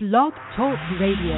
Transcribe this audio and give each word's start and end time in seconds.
Blog 0.00 0.32
Talk 0.54 0.78
Radio. 1.00 1.34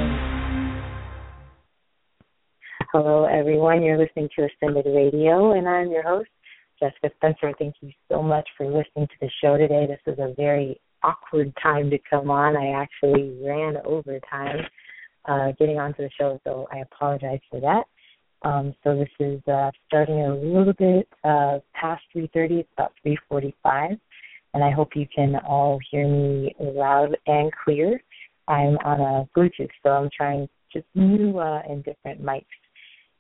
Hello, 2.92 3.25
everyone. 3.25 3.83
You're 3.83 3.96
listening 3.96 4.29
to 4.36 4.44
Ascended 4.44 4.84
Radio, 4.84 5.52
and 5.52 5.67
I'm 5.67 5.90
your 5.90 6.02
host, 6.02 6.29
Jessica 6.78 7.08
Spencer. 7.17 7.54
Thank 7.58 7.76
you 7.81 7.91
so 8.11 8.23
much 8.23 8.46
for 8.59 8.67
listening 8.67 9.07
to 9.07 9.15
the 9.23 9.31
show 9.43 9.57
today. 9.57 9.87
This 9.87 10.12
is 10.12 10.19
a 10.19 10.35
very 10.37 10.79
awkward 11.03 11.54
time 11.62 11.88
to 11.88 11.99
come 12.11 12.31
on. 12.31 12.54
I 12.54 12.79
actually 12.79 13.35
ran 13.43 13.79
over 13.87 14.21
time 14.31 14.59
uh, 15.24 15.53
getting 15.58 15.79
onto 15.79 16.02
the 16.02 16.11
show, 16.20 16.38
so 16.45 16.68
I 16.70 16.80
apologize 16.80 17.40
for 17.50 17.61
that. 17.61 17.84
Um, 18.46 18.74
so 18.84 18.95
this 18.95 19.08
is 19.20 19.40
uh, 19.48 19.70
starting 19.86 20.20
a 20.20 20.34
little 20.34 20.74
bit 20.74 21.08
uh, 21.24 21.61
past 21.72 22.02
3:30. 22.14 22.61
It's 22.61 22.68
about 22.77 22.92
3:45, 23.06 23.98
and 24.52 24.62
I 24.62 24.70
hope 24.70 24.90
you 24.95 25.06
can 25.14 25.36
all 25.48 25.79
hear 25.90 26.06
me 26.06 26.54
loud 26.61 27.16
and 27.27 27.50
clear. 27.64 28.02
I'm 28.50 28.76
on 28.84 29.00
a 29.00 29.28
Bluetooth, 29.38 29.70
so 29.82 29.90
I'm 29.90 30.10
trying 30.14 30.48
just 30.72 30.86
new 30.95 31.38
uh, 31.38 31.62
and 31.68 31.84
different 31.84 32.22
mics 32.22 32.45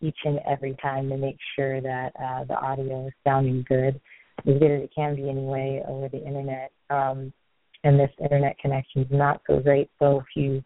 each 0.00 0.18
and 0.24 0.40
every 0.48 0.74
time 0.82 1.08
to 1.10 1.16
make 1.16 1.36
sure 1.54 1.80
that 1.80 2.12
uh, 2.20 2.44
the 2.44 2.54
audio 2.54 3.06
is 3.06 3.12
sounding 3.22 3.64
good, 3.68 4.00
as 4.46 4.58
good 4.58 4.70
as 4.70 4.82
it 4.82 4.90
can 4.94 5.14
be 5.14 5.28
anyway 5.28 5.82
over 5.86 6.08
the 6.08 6.24
internet. 6.26 6.72
Um, 6.90 7.32
and 7.84 7.98
this 7.98 8.10
internet 8.20 8.58
connection 8.58 9.02
is 9.02 9.08
not 9.10 9.40
so 9.46 9.60
great, 9.60 9.88
so 10.00 10.18
if 10.18 10.26
you 10.34 10.62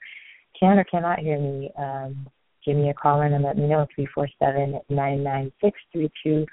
can 0.59 0.79
or 0.79 0.85
cannot 0.85 1.19
hear 1.19 1.39
me, 1.39 1.71
um, 1.79 2.27
give 2.65 2.77
me 2.77 2.89
a 2.89 2.95
call 2.95 3.21
in 3.21 3.35
and 3.35 3.45
let 3.45 3.59
me 3.59 3.67
know. 3.67 3.87
Three 3.95 4.09
four 4.15 4.29
seven 4.39 4.81
nine 4.89 5.23
nine 5.23 5.53
six 5.63 5.79
three 5.93 6.11
two 6.23 6.47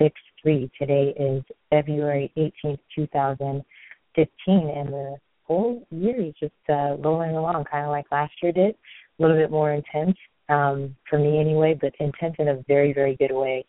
six 0.00 0.20
three. 0.42 0.70
Today 0.78 1.14
is 1.18 1.42
February 1.70 2.30
eighteenth, 2.36 2.80
two 2.94 3.06
thousand 3.08 3.64
fifteen, 4.14 4.70
and 4.76 4.88
the 4.92 5.16
whole 5.48 5.86
year 5.90 6.20
is 6.20 6.34
just 6.38 6.52
uh, 6.68 6.96
rolling 6.98 7.34
along, 7.34 7.64
kind 7.70 7.84
of 7.84 7.90
like 7.90 8.06
last 8.12 8.32
year 8.42 8.52
did. 8.52 8.74
A 9.18 9.22
little 9.22 9.36
bit 9.36 9.50
more 9.50 9.72
intense 9.72 10.16
um, 10.48 10.94
for 11.08 11.18
me 11.18 11.40
anyway, 11.40 11.76
but 11.80 11.92
intense 11.98 12.36
in 12.38 12.48
a 12.48 12.62
very, 12.68 12.92
very 12.92 13.16
good 13.16 13.32
way. 13.32 13.64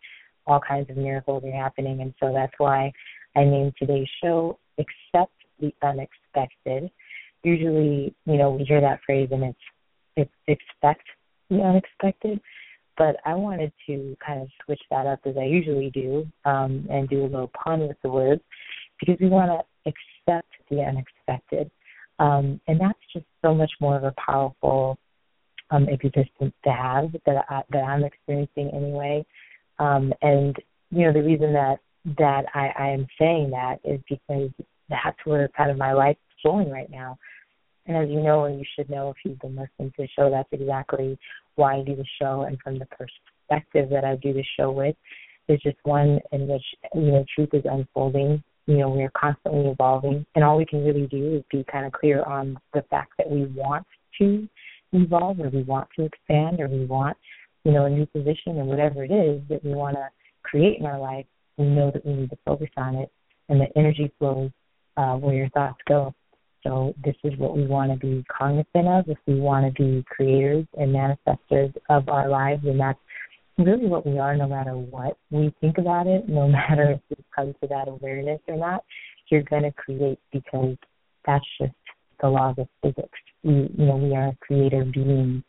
All 0.46 0.60
kinds 0.60 0.90
of 0.90 0.96
miracles 0.96 1.42
are 1.44 1.52
happening, 1.52 2.00
and 2.00 2.14
so 2.20 2.32
that's 2.32 2.52
why 2.58 2.92
I 3.36 3.44
named 3.44 3.74
today's 3.78 4.08
show 4.22 4.58
"Accept 4.78 5.32
the 5.58 5.74
Unexpected." 5.82 6.90
Usually, 7.42 8.14
you 8.26 8.36
know, 8.36 8.50
we 8.50 8.64
hear 8.64 8.80
that 8.80 9.00
phrase 9.04 9.28
and 9.32 9.42
it's 9.44 9.58
it's 10.16 10.30
expect 10.46 11.06
the 11.48 11.62
unexpected, 11.62 12.40
but 12.98 13.16
I 13.24 13.34
wanted 13.34 13.72
to 13.86 14.16
kind 14.24 14.42
of 14.42 14.48
switch 14.64 14.80
that 14.90 15.06
up 15.06 15.20
as 15.24 15.36
I 15.38 15.44
usually 15.44 15.90
do 15.90 16.26
um, 16.44 16.86
and 16.90 17.08
do 17.08 17.22
a 17.22 17.24
little 17.24 17.50
pun 17.64 17.80
with 17.80 17.96
the 18.02 18.10
words 18.10 18.42
because 19.00 19.16
we 19.20 19.28
want 19.28 19.50
to 19.50 19.90
accept 19.90 20.48
the 20.70 20.80
unexpected. 20.80 21.70
Um, 22.18 22.60
and 22.68 22.78
that's 22.78 22.98
just 23.12 23.24
so 23.42 23.54
much 23.54 23.70
more 23.80 23.96
of 23.96 24.04
a 24.04 24.14
powerful 24.24 24.98
um, 25.70 25.88
existence 25.88 26.52
to 26.64 26.70
have 26.70 27.12
that 27.26 27.44
I, 27.48 27.62
that 27.70 27.82
I'm 27.82 28.04
experiencing 28.04 28.70
anyway. 28.74 29.24
Um, 29.78 30.12
and 30.20 30.54
you 30.90 31.06
know 31.06 31.12
the 31.12 31.22
reason 31.22 31.52
that 31.54 31.78
that 32.18 32.44
I, 32.54 32.70
I 32.78 32.88
am 32.88 33.06
saying 33.18 33.50
that 33.50 33.78
is 33.84 34.00
because 34.08 34.50
that's 34.88 35.18
where 35.24 35.48
kind 35.56 35.70
of 35.70 35.78
my 35.78 35.92
life 35.92 36.16
is 36.16 36.42
going 36.50 36.70
right 36.70 36.90
now. 36.90 37.18
And 37.86 37.96
as 37.96 38.08
you 38.08 38.20
know, 38.20 38.44
and 38.44 38.58
you 38.58 38.64
should 38.76 38.90
know 38.90 39.10
if 39.10 39.16
you've 39.24 39.38
been 39.38 39.56
listening 39.56 39.92
to 39.96 40.02
the 40.02 40.08
show, 40.16 40.30
that's 40.30 40.48
exactly 40.52 41.18
why 41.56 41.76
I 41.76 41.82
do 41.82 41.96
the 41.96 42.04
show 42.20 42.42
and 42.42 42.58
from 42.62 42.78
the 42.78 42.86
perspective 42.86 43.88
that 43.90 44.04
I 44.04 44.16
do 44.16 44.32
the 44.32 44.44
show 44.58 44.70
with. 44.70 44.96
There's 45.48 45.62
just 45.62 45.78
one 45.84 46.20
in 46.32 46.46
which 46.46 46.64
you 46.94 47.12
know 47.12 47.24
truth 47.34 47.50
is 47.54 47.64
unfolding 47.64 48.42
you 48.70 48.78
know, 48.78 48.88
we're 48.88 49.10
constantly 49.10 49.66
evolving, 49.68 50.24
and 50.36 50.44
all 50.44 50.56
we 50.56 50.64
can 50.64 50.84
really 50.84 51.08
do 51.08 51.34
is 51.34 51.42
be 51.50 51.64
kind 51.72 51.84
of 51.84 51.92
clear 51.92 52.22
on 52.22 52.56
the 52.72 52.82
fact 52.88 53.14
that 53.18 53.28
we 53.28 53.46
want 53.46 53.84
to 54.20 54.48
evolve, 54.92 55.40
or 55.40 55.48
we 55.48 55.64
want 55.64 55.88
to 55.96 56.04
expand, 56.04 56.60
or 56.60 56.68
we 56.68 56.84
want, 56.84 57.16
you 57.64 57.72
know, 57.72 57.86
a 57.86 57.90
new 57.90 58.06
position, 58.06 58.58
or 58.58 58.64
whatever 58.64 59.02
it 59.02 59.10
is 59.10 59.42
that 59.48 59.64
we 59.64 59.74
want 59.74 59.96
to 59.96 60.06
create 60.44 60.78
in 60.78 60.86
our 60.86 61.00
life. 61.00 61.26
We 61.58 61.66
know 61.66 61.90
that 61.90 62.06
we 62.06 62.12
need 62.12 62.30
to 62.30 62.38
focus 62.44 62.70
on 62.76 62.94
it, 62.94 63.10
and 63.48 63.60
the 63.60 63.66
energy 63.76 64.12
flows 64.20 64.52
uh, 64.96 65.16
where 65.16 65.34
your 65.34 65.48
thoughts 65.48 65.80
go. 65.88 66.14
So 66.62 66.94
this 67.04 67.16
is 67.24 67.36
what 67.38 67.56
we 67.56 67.66
want 67.66 67.90
to 67.90 67.98
be 67.98 68.24
cognizant 68.38 68.86
of 68.86 69.08
if 69.08 69.18
we 69.26 69.40
want 69.40 69.66
to 69.66 69.82
be 69.82 70.04
creators 70.08 70.66
and 70.78 70.94
manifestors 70.94 71.74
of 71.88 72.08
our 72.08 72.28
lives, 72.28 72.62
and 72.64 72.78
that's 72.78 73.00
really 73.64 73.86
what 73.86 74.06
we 74.06 74.18
are 74.18 74.36
no 74.36 74.48
matter 74.48 74.72
what 74.72 75.16
we 75.30 75.54
think 75.60 75.78
about 75.78 76.06
it, 76.06 76.28
no 76.28 76.48
matter 76.58 76.92
if 76.92 77.00
we 77.10 77.24
come 77.34 77.54
to 77.60 77.68
that 77.68 77.88
awareness 77.88 78.40
or 78.48 78.56
not, 78.56 78.84
you're 79.30 79.42
going 79.42 79.62
to 79.62 79.72
create 79.72 80.18
because 80.32 80.76
that's 81.26 81.44
just 81.60 81.72
the 82.20 82.28
laws 82.28 82.56
of 82.58 82.68
physics. 82.82 83.18
We, 83.42 83.70
you 83.76 83.86
know, 83.86 83.96
we 83.96 84.14
are 84.14 84.32
creator 84.40 84.84
beings. 84.84 85.42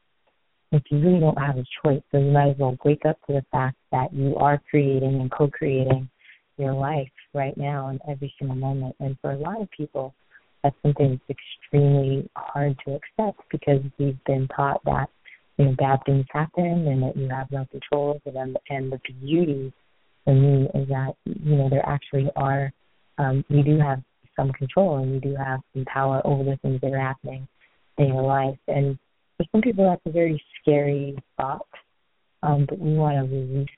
If 0.72 0.84
you 0.90 1.00
really 1.00 1.20
don't 1.20 1.38
have 1.38 1.58
a 1.58 1.66
choice, 1.84 2.02
so 2.12 2.20
you 2.20 2.32
might 2.32 2.52
as 2.52 2.56
well 2.58 2.78
wake 2.86 3.06
up 3.06 3.18
to 3.28 3.34
the 3.34 3.46
fact 3.52 3.76
that 3.92 4.14
you 4.14 4.36
are 4.38 4.62
creating 4.70 5.20
and 5.20 5.30
co-creating 5.32 6.10
your 6.58 6.74
life 6.74 7.10
right 7.34 7.58
now 7.58 7.90
in 7.90 8.00
every 8.10 8.34
single 8.40 8.56
moment. 8.56 8.96
And 9.00 9.18
for 9.22 9.32
a 9.32 9.38
lot 9.38 9.62
of 9.62 9.70
people, 9.72 10.14
that's 10.64 10.76
something 10.82 11.20
that's 11.28 11.40
extremely 11.40 12.30
hard 12.36 12.78
to 12.86 12.94
accept 12.94 13.42
because 13.52 13.82
we've 13.98 14.24
been 14.26 14.48
taught 14.56 14.82
that 14.86 15.10
you 15.62 15.68
know, 15.68 15.76
bad 15.78 16.00
things 16.06 16.26
happen 16.32 16.88
and 16.88 17.04
that 17.04 17.16
you 17.16 17.30
have 17.30 17.52
no 17.52 17.66
control 17.70 18.20
over 18.26 18.34
them. 18.34 18.56
And 18.70 18.92
the 18.92 19.00
beauty 19.22 19.72
for 20.26 20.34
me 20.34 20.68
is 20.74 20.88
that, 20.90 21.14
you 21.26 21.56
know, 21.56 21.70
there 21.70 21.88
actually 21.88 22.32
are, 22.36 22.74
um, 23.20 23.46
you 23.48 23.64
do 23.64 23.78
have 23.78 24.02
some 24.36 24.52
control 24.54 24.98
and 24.98 25.14
you 25.14 25.20
do 25.20 25.36
have 25.36 25.60
some 25.74 25.86
power 25.86 26.20
over 26.26 26.44
the 26.44 26.58
things 26.64 26.82
that 26.82 26.92
are 26.92 27.00
happening 27.00 27.48
in 28.00 28.08
your 28.08 28.24
life. 28.24 28.58
And 28.68 28.98
for 29.38 29.46
some 29.52 29.62
people, 29.62 29.88
that's 29.88 30.02
a 30.08 30.12
very 30.12 30.44
scary 30.60 31.16
thought, 31.38 31.68
um, 32.42 32.66
but 32.68 32.80
we 32.80 32.96
want 32.96 33.18
to 33.18 33.36
release 33.36 33.70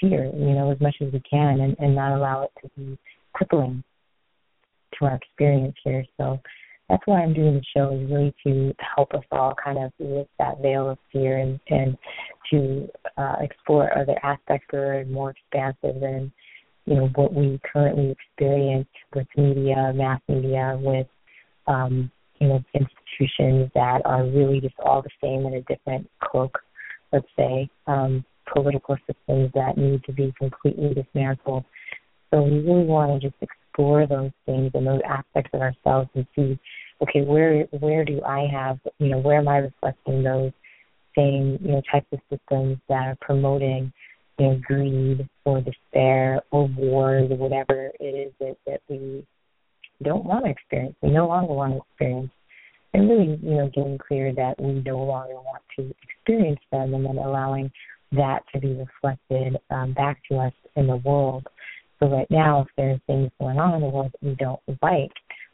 fear, 0.00 0.26
you 0.26 0.54
know, 0.54 0.70
as 0.70 0.80
much 0.80 0.94
as 1.00 1.12
we 1.12 1.20
can 1.28 1.60
and, 1.60 1.74
and 1.80 1.96
not 1.96 2.16
allow 2.16 2.42
it 2.44 2.50
to 2.62 2.70
be 2.76 2.96
crippling 3.32 3.82
to 4.98 5.06
our 5.06 5.16
experience 5.16 5.74
here. 5.82 6.04
So, 6.16 6.40
that's 6.88 7.02
why 7.06 7.22
I'm 7.22 7.32
doing 7.32 7.54
the 7.54 7.62
show 7.76 7.94
is 7.94 8.10
really 8.10 8.34
to 8.46 8.74
help 8.96 9.14
us 9.14 9.24
all 9.32 9.54
kind 9.62 9.78
of 9.78 9.92
lift 9.98 10.30
that 10.38 10.60
veil 10.60 10.90
of 10.90 10.98
fear 11.12 11.38
and 11.38 11.58
and 11.68 11.96
to 12.50 12.88
uh, 13.16 13.36
explore 13.40 13.96
other 13.96 14.16
aspects 14.22 14.66
that 14.70 14.78
are 14.78 15.04
more 15.06 15.30
expansive 15.30 16.00
than 16.00 16.30
you 16.84 16.94
know 16.94 17.08
what 17.14 17.32
we 17.32 17.58
currently 17.72 18.10
experience 18.10 18.88
with 19.14 19.26
media, 19.36 19.92
mass 19.94 20.20
media, 20.28 20.78
with 20.80 21.06
um, 21.66 22.10
you 22.38 22.48
know 22.48 22.62
institutions 22.74 23.70
that 23.74 24.02
are 24.04 24.24
really 24.24 24.60
just 24.60 24.74
all 24.84 25.02
the 25.02 25.10
same 25.22 25.46
in 25.46 25.54
a 25.54 25.62
different 25.62 26.08
cloak. 26.22 26.58
Let's 27.12 27.26
say 27.36 27.68
um, 27.86 28.24
political 28.52 28.96
systems 29.06 29.50
that 29.54 29.78
need 29.78 30.04
to 30.04 30.12
be 30.12 30.34
completely 30.38 30.94
dismantled. 30.94 31.64
So 32.30 32.42
we 32.42 32.58
really 32.58 32.84
want 32.84 33.20
to 33.20 33.28
just 33.28 33.40
explore 33.74 34.06
those 34.06 34.30
things 34.46 34.70
and 34.74 34.86
those 34.86 35.00
aspects 35.08 35.50
of 35.52 35.60
ourselves 35.60 36.08
and 36.14 36.26
see, 36.34 36.58
okay, 37.02 37.22
where 37.22 37.64
where 37.80 38.04
do 38.04 38.22
I 38.22 38.46
have, 38.52 38.78
you 38.98 39.08
know, 39.08 39.18
where 39.18 39.38
am 39.38 39.48
I 39.48 39.58
reflecting 39.58 40.22
those 40.22 40.52
same, 41.16 41.58
you 41.62 41.72
know, 41.72 41.82
types 41.90 42.06
of 42.12 42.18
systems 42.30 42.78
that 42.88 43.06
are 43.06 43.16
promoting, 43.20 43.92
you 44.38 44.46
know, 44.46 44.60
greed 44.66 45.28
or 45.44 45.60
despair 45.60 46.40
or 46.50 46.68
wars 46.68 47.30
or 47.30 47.36
whatever 47.36 47.90
it 48.00 48.04
is 48.04 48.32
that, 48.40 48.56
that 48.66 48.80
we 48.88 49.24
don't 50.02 50.24
want 50.24 50.44
to 50.44 50.50
experience, 50.50 50.96
we 51.02 51.10
no 51.10 51.28
longer 51.28 51.52
want 51.52 51.72
to 51.72 51.78
experience. 51.78 52.30
And 52.92 53.08
really, 53.08 53.38
you 53.42 53.56
know, 53.56 53.70
getting 53.74 53.98
clear 53.98 54.32
that 54.34 54.60
we 54.60 54.74
no 54.84 54.98
longer 54.98 55.34
want 55.34 55.62
to 55.76 55.92
experience 56.02 56.60
them 56.70 56.94
and 56.94 57.04
then 57.04 57.18
allowing 57.18 57.70
that 58.12 58.44
to 58.52 58.60
be 58.60 58.72
reflected 58.74 59.56
um, 59.70 59.92
back 59.94 60.20
to 60.30 60.38
us 60.38 60.52
in 60.76 60.86
the 60.86 60.96
world 60.96 61.46
so 62.00 62.08
right 62.08 62.30
now, 62.30 62.62
if 62.62 62.68
there's 62.76 63.00
things 63.06 63.30
going 63.40 63.58
on 63.58 63.74
in 63.74 63.80
the 63.80 63.86
world 63.88 64.12
that 64.12 64.26
we 64.26 64.34
don't 64.34 64.60
like, 64.82 65.12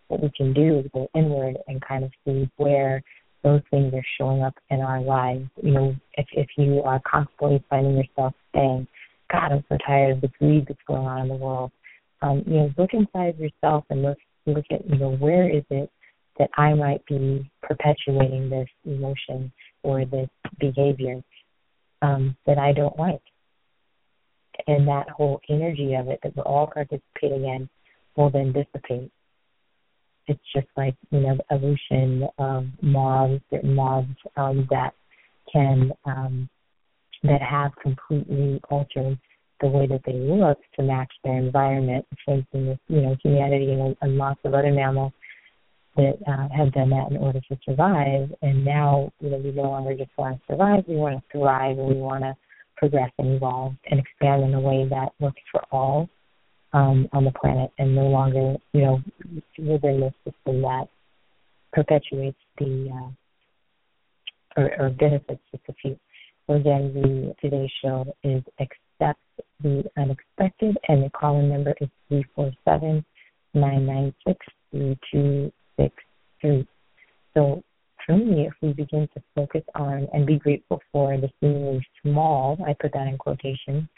what 0.09 0.23
we 0.23 0.31
can 0.37 0.53
do 0.53 0.79
is 0.79 0.87
go 0.93 1.09
inward 1.15 1.57
and 1.69 1.81
kind 1.83 2.05
of 2.05 2.11
see 2.25 2.51
where 2.57 3.03
those 3.43 3.63
things 3.71 3.95
are 3.95 4.05
showing 4.19 4.43
up 4.43 4.55
in 4.71 4.81
our 4.81 5.01
lives. 5.01 5.49
You 5.63 5.73
know, 5.73 5.97
if 6.15 6.27
if 6.33 6.49
you 6.57 6.83
are 6.83 7.01
constantly 7.11 7.63
finding 7.71 7.97
yourself 7.97 8.35
saying, 8.55 8.87
"God, 9.31 9.53
I'm 9.53 9.65
so 9.69 9.79
tired 9.87 10.17
of 10.17 10.21
the 10.21 10.31
greed 10.39 10.67
that's 10.67 10.81
going 10.87 11.07
on 11.07 11.23
in 11.23 11.29
the 11.29 11.37
world," 11.37 11.71
um, 12.23 12.43
you 12.47 12.55
know, 12.55 12.71
look 12.77 12.91
inside 12.93 13.39
yourself 13.39 13.85
and 13.91 14.03
look 14.03 14.19
look 14.47 14.65
at 14.71 14.89
you 14.89 14.99
know 14.99 15.13
where 15.17 15.49
is 15.49 15.65
it 15.71 15.91
that 16.39 16.51
I 16.57 16.75
might 16.75 17.05
be 17.07 17.51
perpetuating 17.63 18.49
this 18.49 18.69
emotion 18.85 19.53
or 19.83 20.05
this 20.05 20.29
behavior 20.59 21.23
um, 22.03 22.37
that 22.47 22.59
I 22.59 22.73
don't 22.73 22.99
like 22.99 23.23
and 24.67 24.87
that 24.89 25.09
whole 25.11 25.41
energy 25.49 25.95
of 25.95 26.09
it 26.09 26.21
that 26.23 26.37
we're 26.37 26.43
all 26.45 26.67
participating 26.67 27.45
in 27.45 27.69
will 28.17 28.31
then 28.31 28.53
dissipate. 28.53 29.11
It's 30.27 30.41
just 30.55 30.69
like, 30.77 30.95
you 31.11 31.21
know, 31.21 31.37
the 31.37 31.55
evolution 31.55 32.29
of 32.39 32.67
moths, 32.83 33.43
certain 33.51 33.75
moths 33.75 34.09
um, 34.37 34.67
that 34.71 34.93
can, 35.53 35.93
um, 36.05 36.49
that 37.23 37.43
have 37.43 37.73
completely 37.83 38.61
altered 38.71 39.19
the 39.61 39.69
way 39.69 39.87
that 39.87 40.03
they 40.07 40.15
look 40.15 40.59
to 40.77 40.83
match 40.83 41.13
their 41.25 41.39
environment. 41.39 42.07
Thing 42.27 42.47
with, 42.53 42.79
you 42.89 43.01
know, 43.01 43.17
humanity 43.23 43.73
and, 43.73 43.97
and 44.01 44.17
lots 44.17 44.41
of 44.45 44.55
other 44.55 44.73
mammals. 44.73 45.13
that 45.97 46.19
uh, 46.27 46.49
have 46.57 46.73
done 46.73 46.91
that 46.91 47.11
in 47.11 47.17
order 47.17 47.41
to 47.41 47.59
survive. 47.65 48.33
And 48.43 48.65
now, 48.65 49.13
you 49.21 49.31
know, 49.31 49.39
we 49.39 49.51
no 49.51 49.63
longer 49.63 49.97
just 49.97 50.11
want 50.17 50.37
to 50.37 50.53
survive; 50.53 50.85
we 50.87 50.97
want 50.97 51.17
to 51.17 51.39
thrive, 51.39 51.79
and 51.79 51.89
we 51.89 51.97
want 51.97 52.23
to 52.23 52.37
progress 52.81 53.13
and 53.19 53.37
evolve 53.37 53.75
and 53.91 54.01
expand 54.01 54.43
in 54.43 54.55
a 54.55 54.61
way 54.61 54.89
that 54.89 55.11
works 55.21 55.43
for 55.53 55.63
all 55.71 56.09
um, 56.73 57.09
on 57.13 57.25
the 57.25 57.33
planet, 57.33 57.71
and 57.79 57.95
no 57.95 58.07
longer, 58.07 58.57
you 58.73 58.81
know, 58.81 59.01
within 59.59 60.01
the 60.01 60.13
system 60.25 60.63
that 60.63 60.87
perpetuates 61.73 62.39
the 62.59 62.91
uh, 62.93 64.61
or, 64.61 64.71
or 64.81 64.91
benefits 64.91 65.43
just 65.53 65.63
a 65.69 65.75
few. 65.81 65.97
So 66.47 66.55
again, 66.55 66.93
the 66.95 67.35
today's 67.41 67.71
show 67.83 68.13
is 68.25 68.43
accept 68.59 69.21
the 69.63 69.85
unexpected, 69.97 70.77
and 70.89 71.05
the 71.05 71.11
calling 71.11 71.49
number 71.49 71.75
is 71.81 71.89
three 72.09 72.25
four 72.35 72.51
seven 72.65 73.05
nine 73.53 73.87
nine 73.87 74.15
six 74.27 74.39
three 74.71 74.99
two 75.13 75.53
six 75.79 75.95
three. 76.41 76.67
So 77.35 77.63
me, 78.09 78.47
if 78.47 78.53
we 78.63 78.73
begin 78.73 79.09
to 79.15 79.23
focus 79.35 79.63
on 79.75 80.09
and 80.13 80.27
be 80.27 80.39
grateful 80.39 80.81
for 80.93 81.17
the 81.17 81.31
seemingly 81.41 81.85
small, 82.03 82.59
I 82.67 82.75
put 82.81 82.93
that 82.93 83.07
in 83.07 83.19
quotation, 83.19 83.89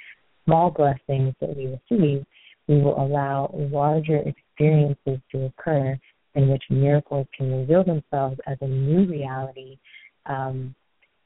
small 0.44 0.70
blessings 0.70 1.34
that 1.40 1.56
we 1.56 1.66
receive, 1.66 2.24
we 2.68 2.80
will 2.80 3.00
allow 3.00 3.50
larger 3.54 4.18
experiences 4.18 5.20
to 5.32 5.44
occur 5.44 5.98
in 6.34 6.48
which 6.48 6.62
miracles 6.70 7.26
can 7.36 7.52
reveal 7.52 7.84
themselves 7.84 8.38
as 8.46 8.56
a 8.60 8.66
new 8.66 9.06
reality, 9.06 9.78
um, 10.26 10.74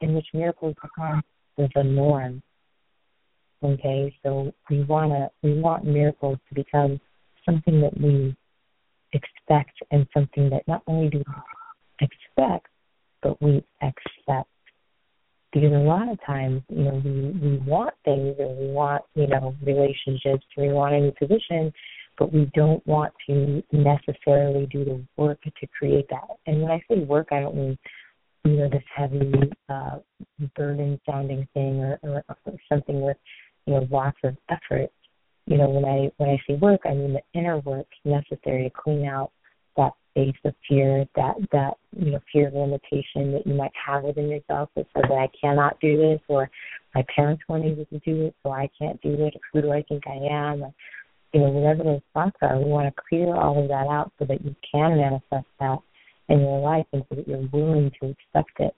in 0.01 0.13
which 0.13 0.27
miracles 0.33 0.75
become 0.81 1.23
the 1.57 1.83
norm. 1.83 2.41
Okay, 3.63 4.15
so 4.23 4.53
we 4.69 4.83
wanna 4.83 5.31
we 5.41 5.59
want 5.59 5.83
miracles 5.83 6.37
to 6.49 6.55
become 6.55 6.99
something 7.43 7.81
that 7.81 7.99
we 7.99 8.35
expect 9.13 9.73
and 9.91 10.05
something 10.13 10.49
that 10.49 10.67
not 10.67 10.83
only 10.87 11.09
do 11.09 11.19
we 11.19 11.23
expect, 12.01 12.67
but 13.21 13.41
we 13.41 13.63
accept. 13.81 14.49
Because 15.53 15.71
a 15.71 15.77
lot 15.77 16.09
of 16.09 16.19
times, 16.25 16.61
you 16.69 16.83
know, 16.83 17.01
we, 17.03 17.31
we 17.41 17.57
want 17.59 17.93
things 18.03 18.35
and 18.37 18.57
we 18.57 18.67
want, 18.71 19.03
you 19.15 19.27
know, 19.27 19.55
relationships 19.65 20.45
we 20.57 20.69
want 20.69 20.93
a 20.93 20.99
new 20.99 21.13
position, 21.17 21.71
but 22.17 22.33
we 22.33 22.51
don't 22.53 22.85
want 22.85 23.13
to 23.27 23.63
necessarily 23.71 24.65
do 24.67 24.83
the 24.83 25.01
work 25.15 25.41
to 25.41 25.67
create 25.79 26.07
that. 26.09 26.27
And 26.45 26.61
when 26.61 26.71
I 26.71 26.81
say 26.89 26.99
work, 26.99 27.29
I 27.31 27.39
don't 27.39 27.55
mean, 27.55 27.77
you 28.43 28.57
know, 28.57 28.69
this 28.69 28.83
heavy, 28.93 29.31
uh, 29.69 29.99
burden 30.55 30.99
sounding 31.05 31.47
thing 31.53 31.79
or, 31.79 31.99
or, 32.03 32.23
or 32.27 32.53
something 32.69 33.01
with, 33.01 33.17
you 33.65 33.73
know, 33.73 33.87
lots 33.89 34.17
of 34.23 34.35
effort 34.49 34.91
you 35.47 35.57
know, 35.57 35.69
when 35.69 35.85
I 35.85 36.11
when 36.17 36.29
I 36.29 36.37
say 36.45 36.55
work, 36.55 36.81
I 36.85 36.93
mean 36.93 37.13
the 37.13 37.39
inner 37.39 37.59
work 37.59 37.87
necessary 38.03 38.63
to 38.63 38.69
clean 38.69 39.05
out 39.05 39.31
that 39.77 39.93
space 40.11 40.35
of 40.45 40.53
fear, 40.67 41.05
that 41.15 41.35
that 41.51 41.73
you 41.95 42.11
know 42.11 42.19
fear 42.31 42.47
of 42.47 42.53
limitation 42.53 43.31
that 43.33 43.45
you 43.45 43.53
might 43.53 43.71
have 43.85 44.03
within 44.03 44.29
yourself 44.29 44.69
that 44.75 44.87
says 44.95 45.05
that 45.09 45.17
I 45.17 45.29
cannot 45.39 45.79
do 45.79 45.97
this, 45.97 46.19
or 46.27 46.49
my 46.95 47.03
parents 47.15 47.43
weren't 47.47 47.65
able 47.65 47.85
to 47.85 47.99
do 47.99 48.25
it, 48.25 48.35
so 48.43 48.51
I 48.51 48.69
can't 48.79 49.01
do 49.01 49.13
it. 49.25 49.33
Who 49.53 49.61
do 49.61 49.71
I 49.71 49.83
think 49.83 50.03
I 50.07 50.17
am? 50.31 50.63
Or, 50.63 50.73
you 51.33 51.41
know, 51.41 51.49
whatever 51.49 51.83
those 51.83 52.01
thoughts 52.13 52.37
are, 52.41 52.57
we 52.57 52.65
want 52.65 52.93
to 52.93 53.01
clear 53.09 53.35
all 53.35 53.61
of 53.61 53.67
that 53.67 53.87
out 53.87 54.11
so 54.17 54.25
that 54.25 54.43
you 54.43 54.55
can 54.71 54.97
manifest 54.97 55.47
that 55.59 55.79
in 56.29 56.39
your 56.39 56.59
life, 56.59 56.85
and 56.93 57.03
so 57.09 57.15
that 57.15 57.27
you're 57.27 57.47
willing 57.51 57.91
to 58.01 58.07
accept 58.07 58.59
it, 58.59 58.75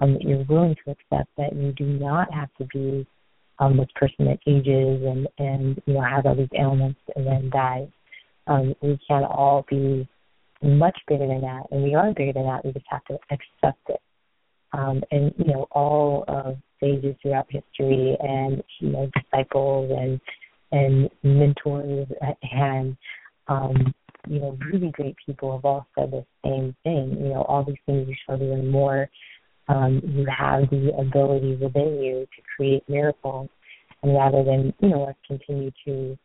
and 0.00 0.16
that 0.16 0.22
you're 0.22 0.44
willing 0.44 0.76
to 0.84 0.90
accept 0.90 1.30
that 1.36 1.54
you 1.54 1.72
do 1.72 1.84
not 1.84 2.32
have 2.32 2.48
to 2.58 2.64
be 2.66 3.06
um, 3.58 3.76
this 3.76 3.88
person 3.94 4.26
that 4.26 4.38
ages 4.46 5.02
and 5.04 5.28
and 5.38 5.80
you 5.86 5.94
know 5.94 6.02
has 6.02 6.24
all 6.24 6.34
these 6.34 6.48
ailments 6.58 7.00
and 7.16 7.26
then 7.26 7.50
dies. 7.50 7.88
Um, 8.46 8.74
we 8.82 8.98
can 9.06 9.24
all 9.24 9.64
be 9.70 10.08
much 10.62 10.98
bigger 11.08 11.26
than 11.26 11.40
that, 11.42 11.64
and 11.70 11.82
we 11.82 11.94
are 11.94 12.12
bigger 12.12 12.32
than 12.32 12.44
that. 12.44 12.64
We 12.64 12.72
just 12.72 12.86
have 12.88 13.04
to 13.06 13.18
accept 13.30 13.80
it. 13.88 14.00
Um, 14.72 15.02
and 15.10 15.34
you 15.36 15.52
know, 15.52 15.66
all 15.70 16.24
of 16.28 16.56
sages 16.80 17.16
throughout 17.22 17.46
history, 17.50 18.16
and 18.20 18.62
you 18.80 18.90
know, 18.90 19.10
disciples 19.14 19.90
and 19.96 20.20
and 20.72 21.10
mentors 21.22 22.08
and 22.52 22.96
um, 23.48 23.94
you 24.28 24.38
know, 24.38 24.56
really 24.72 24.90
great 24.90 25.16
people 25.26 25.52
have 25.52 25.64
all 25.64 25.86
said 25.98 26.10
the 26.10 26.24
same 26.44 26.74
thing. 26.84 27.16
You 27.20 27.34
know, 27.34 27.42
all 27.42 27.64
these 27.64 27.76
things 27.86 28.08
you 28.08 28.14
shall 28.26 28.38
do 28.38 28.52
and 28.52 28.70
more 28.70 29.08
um, 29.68 30.00
you 30.04 30.26
have 30.26 30.68
the 30.70 30.92
ability 30.98 31.56
within 31.56 32.02
you 32.02 32.26
to 32.34 32.42
create 32.56 32.82
miracles. 32.88 33.48
And 34.02 34.14
rather 34.14 34.42
than, 34.42 34.74
you 34.80 34.88
know, 34.88 35.04
us 35.04 35.14
continue 35.26 35.70
to 35.86 36.18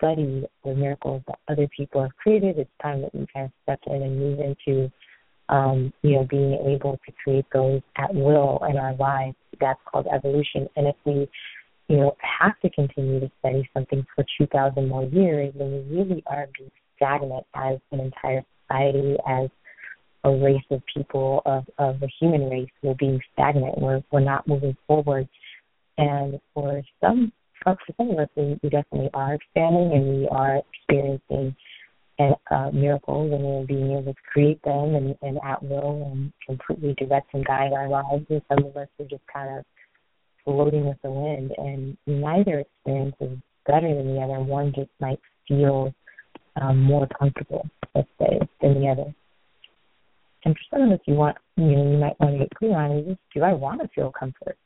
study 0.00 0.46
the 0.64 0.74
miracles 0.74 1.22
that 1.26 1.38
other 1.48 1.68
people 1.76 2.02
have 2.02 2.16
created, 2.16 2.58
it's 2.58 2.70
time 2.82 3.02
that 3.02 3.14
we 3.14 3.26
kind 3.32 3.46
of 3.46 3.52
step 3.62 3.80
in 3.86 4.02
and 4.02 4.18
move 4.18 4.38
into, 4.40 4.90
um, 5.48 5.92
you 6.02 6.12
know, 6.12 6.26
being 6.28 6.54
able 6.66 6.98
to 7.06 7.12
create 7.22 7.44
those 7.52 7.80
at 7.96 8.14
will 8.14 8.60
in 8.68 8.76
our 8.76 8.94
lives. 8.96 9.36
That's 9.60 9.80
called 9.90 10.06
evolution. 10.12 10.68
And 10.76 10.86
if 10.86 10.96
we, 11.04 11.28
you 11.88 11.96
know, 11.96 12.16
have 12.40 12.58
to 12.60 12.70
continue 12.70 13.20
to 13.20 13.30
study 13.40 13.68
something 13.74 14.06
for 14.14 14.24
2,000 14.38 14.88
more 14.88 15.04
years, 15.04 15.52
then 15.56 15.84
we 15.90 15.96
really 15.96 16.22
are 16.26 16.48
being 16.56 16.70
stagnant 16.96 17.44
as 17.54 17.78
an 17.92 18.00
entire 18.00 18.42
society, 18.66 19.16
as 19.28 19.50
a 20.24 20.30
race 20.30 20.62
of 20.70 20.82
people 20.92 21.40
of 21.46 21.64
of 21.78 21.98
the 22.00 22.08
human 22.20 22.50
race 22.50 22.68
we're 22.82 22.94
being 22.98 23.18
stagnant 23.32 23.78
we're 23.78 24.02
we're 24.12 24.20
not 24.20 24.46
moving 24.46 24.76
forward 24.86 25.26
and 25.96 26.38
for 26.52 26.82
some 27.00 27.32
for 27.64 27.76
some 27.96 28.10
of 28.10 28.18
us 28.18 28.28
we, 28.36 28.58
we 28.62 28.68
definitely 28.68 29.10
are 29.14 29.34
expanding 29.34 29.92
and 29.92 30.20
we 30.20 30.28
are 30.28 30.60
experiencing 30.72 31.54
and 32.18 32.34
uh, 32.50 32.70
miracles 32.72 33.32
and 33.32 33.42
we're 33.42 33.66
being 33.66 33.92
able 33.92 34.12
to 34.12 34.20
create 34.30 34.62
them 34.62 34.94
and, 34.94 35.16
and 35.22 35.38
at 35.44 35.62
will 35.62 36.10
and 36.12 36.32
completely 36.46 36.94
direct 36.98 37.32
and 37.32 37.44
guide 37.46 37.72
our 37.72 37.88
lives. 37.88 38.26
And 38.28 38.42
some 38.48 38.66
of 38.66 38.76
us 38.76 38.88
are 38.98 39.06
just 39.06 39.22
kind 39.32 39.58
of 39.58 39.64
floating 40.44 40.86
with 40.86 40.98
the 41.02 41.10
wind 41.10 41.52
and 41.56 41.96
neither 42.06 42.60
experience 42.60 43.16
is 43.20 43.38
better 43.66 43.94
than 43.94 44.14
the 44.14 44.20
other. 44.20 44.40
One 44.40 44.72
just 44.74 44.90
might 45.00 45.20
feel 45.48 45.94
um, 46.60 46.82
more 46.82 47.08
comfortable 47.18 47.66
let's 47.94 48.08
say 48.18 48.38
than 48.60 48.80
the 48.80 48.88
other. 48.88 49.14
And 50.44 50.54
for 50.54 50.76
some 50.76 50.88
of 50.88 50.92
us, 50.92 51.04
you 51.06 51.14
want, 51.14 51.36
you 51.56 51.64
know, 51.64 51.90
you 51.92 51.98
might 51.98 52.18
want 52.18 52.34
to 52.34 52.38
get 52.38 52.54
clear 52.54 52.76
on 52.76 52.92
is 52.92 53.16
do 53.34 53.42
I 53.42 53.52
want 53.52 53.82
to 53.82 53.88
feel 53.94 54.12
comfort? 54.18 54.56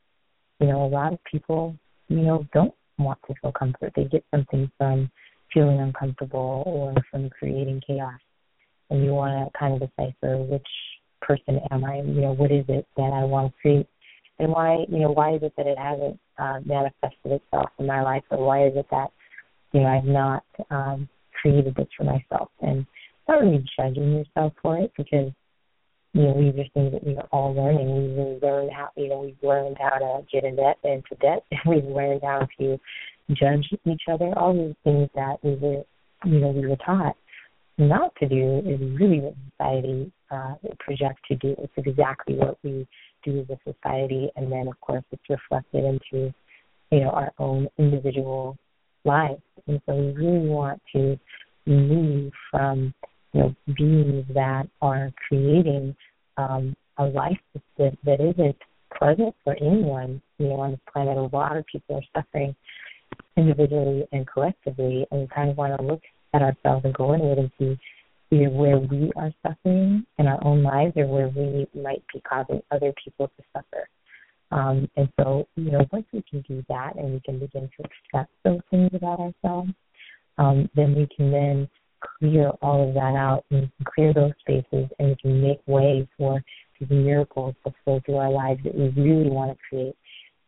You 0.59 0.67
know, 0.67 0.85
a 0.85 0.87
lot 0.87 1.13
of 1.13 1.19
people, 1.29 1.75
you 2.07 2.21
know, 2.21 2.45
don't 2.53 2.73
want 2.97 3.19
to 3.27 3.33
feel 3.41 3.51
comfort. 3.51 3.93
They 3.95 4.05
get 4.05 4.23
something 4.31 4.69
from 4.77 5.09
feeling 5.53 5.79
uncomfortable 5.79 6.63
or 6.65 6.93
from 7.11 7.29
creating 7.29 7.81
chaos. 7.85 8.19
And 8.89 9.03
you 9.03 9.11
want 9.11 9.51
to 9.51 9.57
kind 9.57 9.81
of 9.81 9.89
decipher 9.89 10.37
which 10.37 10.67
person 11.21 11.59
am 11.71 11.83
I? 11.83 11.97
You 11.97 12.21
know, 12.21 12.33
what 12.33 12.51
is 12.51 12.65
it 12.67 12.85
that 12.97 13.11
I 13.13 13.23
want 13.23 13.53
to 13.53 13.61
create? 13.61 13.87
And 14.37 14.51
why, 14.51 14.85
you 14.89 14.99
know, 14.99 15.11
why 15.11 15.35
is 15.35 15.43
it 15.43 15.53
that 15.57 15.65
it 15.65 15.77
hasn't 15.77 16.19
uh, 16.37 16.59
manifested 16.65 17.31
itself 17.31 17.69
in 17.79 17.87
my 17.87 18.01
life? 18.01 18.23
Or 18.29 18.45
why 18.45 18.67
is 18.67 18.73
it 18.75 18.85
that, 18.91 19.11
you 19.71 19.81
know, 19.81 19.87
I've 19.87 20.03
not 20.05 20.43
um, 20.69 21.09
created 21.41 21.73
this 21.75 21.87
for 21.97 22.03
myself? 22.03 22.49
And 22.61 22.85
not 23.27 23.41
really 23.41 23.65
judging 23.77 24.13
yourself 24.13 24.53
for 24.61 24.77
it 24.77 24.91
because 24.97 25.31
you 26.15 26.21
know, 26.21 26.33
these 26.33 26.57
are 26.57 26.69
things 26.73 26.93
that 26.93 27.05
we 27.05 27.17
are 27.17 27.27
all 27.33 27.53
learning. 27.53 27.93
We 27.93 28.23
really 28.23 28.39
learn 28.41 28.69
how, 28.69 28.89
you 28.95 29.09
know, 29.09 29.19
we've 29.19 29.35
learned 29.43 29.75
how 29.77 29.97
to 29.97 30.25
get 30.31 30.45
in 30.45 30.55
debt 30.55 30.77
into 30.85 31.13
debt, 31.21 31.43
we've 31.67 31.83
learned 31.83 32.21
how 32.23 32.47
to 32.57 32.79
judge 33.31 33.67
each 33.85 34.03
other. 34.09 34.31
All 34.37 34.53
these 34.53 34.75
things 34.85 35.09
that 35.13 35.43
we 35.43 35.55
were, 35.55 35.83
you 36.23 36.39
know, 36.39 36.49
we 36.51 36.67
were 36.67 36.77
taught 36.77 37.17
not 37.77 38.15
to 38.21 38.29
do 38.29 38.61
is 38.65 38.79
really 38.97 39.19
what 39.19 39.35
society 39.51 40.09
uh, 40.31 40.53
projects 40.79 41.21
to 41.27 41.35
do. 41.35 41.53
It's 41.57 41.73
exactly 41.75 42.35
what 42.35 42.57
we 42.63 42.87
do 43.25 43.41
as 43.41 43.49
a 43.49 43.73
society, 43.73 44.29
and 44.37 44.49
then 44.49 44.69
of 44.69 44.79
course 44.79 45.03
it's 45.11 45.29
reflected 45.29 45.83
into, 45.83 46.33
you 46.91 47.01
know, 47.01 47.09
our 47.09 47.33
own 47.39 47.67
individual 47.77 48.57
lives. 49.03 49.41
And 49.67 49.81
so 49.85 49.95
we 49.95 50.13
really 50.13 50.47
want 50.47 50.81
to 50.93 51.19
move 51.65 52.31
from 52.49 52.93
you 53.35 53.41
know, 53.41 53.55
beings 53.77 54.25
that 54.33 54.67
are 54.81 55.11
creating 55.27 55.93
um, 56.37 56.73
a 56.97 57.05
life 57.05 57.37
that, 57.77 57.97
that 58.05 58.21
isn't 58.21 58.55
pleasant 58.97 59.35
for 59.43 59.55
anyone, 59.57 60.21
you 60.37 60.47
know, 60.47 60.61
on 60.61 60.71
this 60.71 60.79
planet. 60.91 61.17
A 61.17 61.35
lot 61.35 61.57
of 61.57 61.65
people 61.65 61.97
are 61.97 62.21
suffering 62.21 62.55
individually 63.35 64.07
and 64.13 64.25
collectively, 64.25 65.05
and 65.11 65.21
we 65.21 65.27
kind 65.27 65.49
of 65.49 65.57
want 65.57 65.77
to 65.77 65.85
look 65.85 66.01
at 66.33 66.41
ourselves 66.41 66.85
and 66.85 66.93
go 66.93 67.13
inward 67.13 67.37
and 67.37 67.51
see 67.59 67.77
either 68.31 68.49
where 68.49 68.79
we 68.79 69.11
are 69.17 69.33
suffering 69.45 70.05
in 70.17 70.27
our 70.27 70.41
own 70.45 70.63
lives 70.63 70.93
or 70.95 71.05
where 71.07 71.27
we 71.27 71.67
might 71.79 72.03
be 72.13 72.21
causing 72.21 72.61
other 72.71 72.93
people 73.03 73.27
to 73.27 73.43
suffer. 73.53 73.89
Um, 74.51 74.89
and 74.95 75.09
so, 75.19 75.45
you 75.57 75.71
know, 75.71 75.85
once 75.91 76.05
we 76.13 76.23
can 76.29 76.41
do 76.47 76.63
that 76.69 76.95
and 76.95 77.11
we 77.11 77.19
can 77.19 77.39
begin 77.39 77.69
to 77.77 77.83
accept 77.83 78.31
those 78.45 78.61
things 78.71 78.91
about 78.93 79.19
ourselves, 79.19 79.71
um, 80.37 80.69
then 80.73 80.95
we 80.95 81.07
can 81.15 81.31
then 81.31 81.69
clear 82.19 82.49
all 82.61 82.87
of 82.87 82.93
that 82.93 83.15
out 83.15 83.45
and 83.51 83.69
clear 83.93 84.13
those 84.13 84.31
spaces 84.39 84.89
and 84.99 85.09
we 85.09 85.15
can 85.21 85.41
make 85.41 85.59
way 85.67 86.07
for 86.17 86.41
these 86.79 86.89
miracles 86.89 87.55
to 87.65 87.73
flow 87.83 88.01
through 88.05 88.17
our 88.17 88.31
lives 88.31 88.61
that 88.63 88.75
we 88.75 88.89
really 88.89 89.29
want 89.29 89.51
to 89.51 89.57
create. 89.69 89.95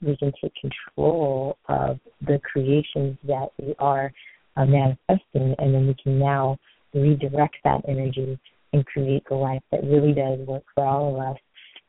We 0.02 0.16
can 0.18 0.32
take 0.42 0.54
control 0.56 1.58
of 1.68 2.00
the 2.22 2.40
creations 2.52 3.18
that 3.28 3.48
we 3.60 3.76
are 3.80 4.12
uh, 4.56 4.66
manifesting 4.66 5.56
and 5.58 5.74
then 5.74 5.88
we 5.88 5.96
can 6.02 6.20
now 6.20 6.58
redirect 6.94 7.56
that 7.64 7.82
energy 7.88 8.40
and 8.74 8.86
create 8.86 9.24
the 9.30 9.36
life 9.36 9.62
that 9.72 9.84
really 9.84 10.14
does 10.14 10.40
work 10.48 10.64
for 10.76 10.86
all 10.86 11.16
of 11.16 11.36
us 11.36 11.38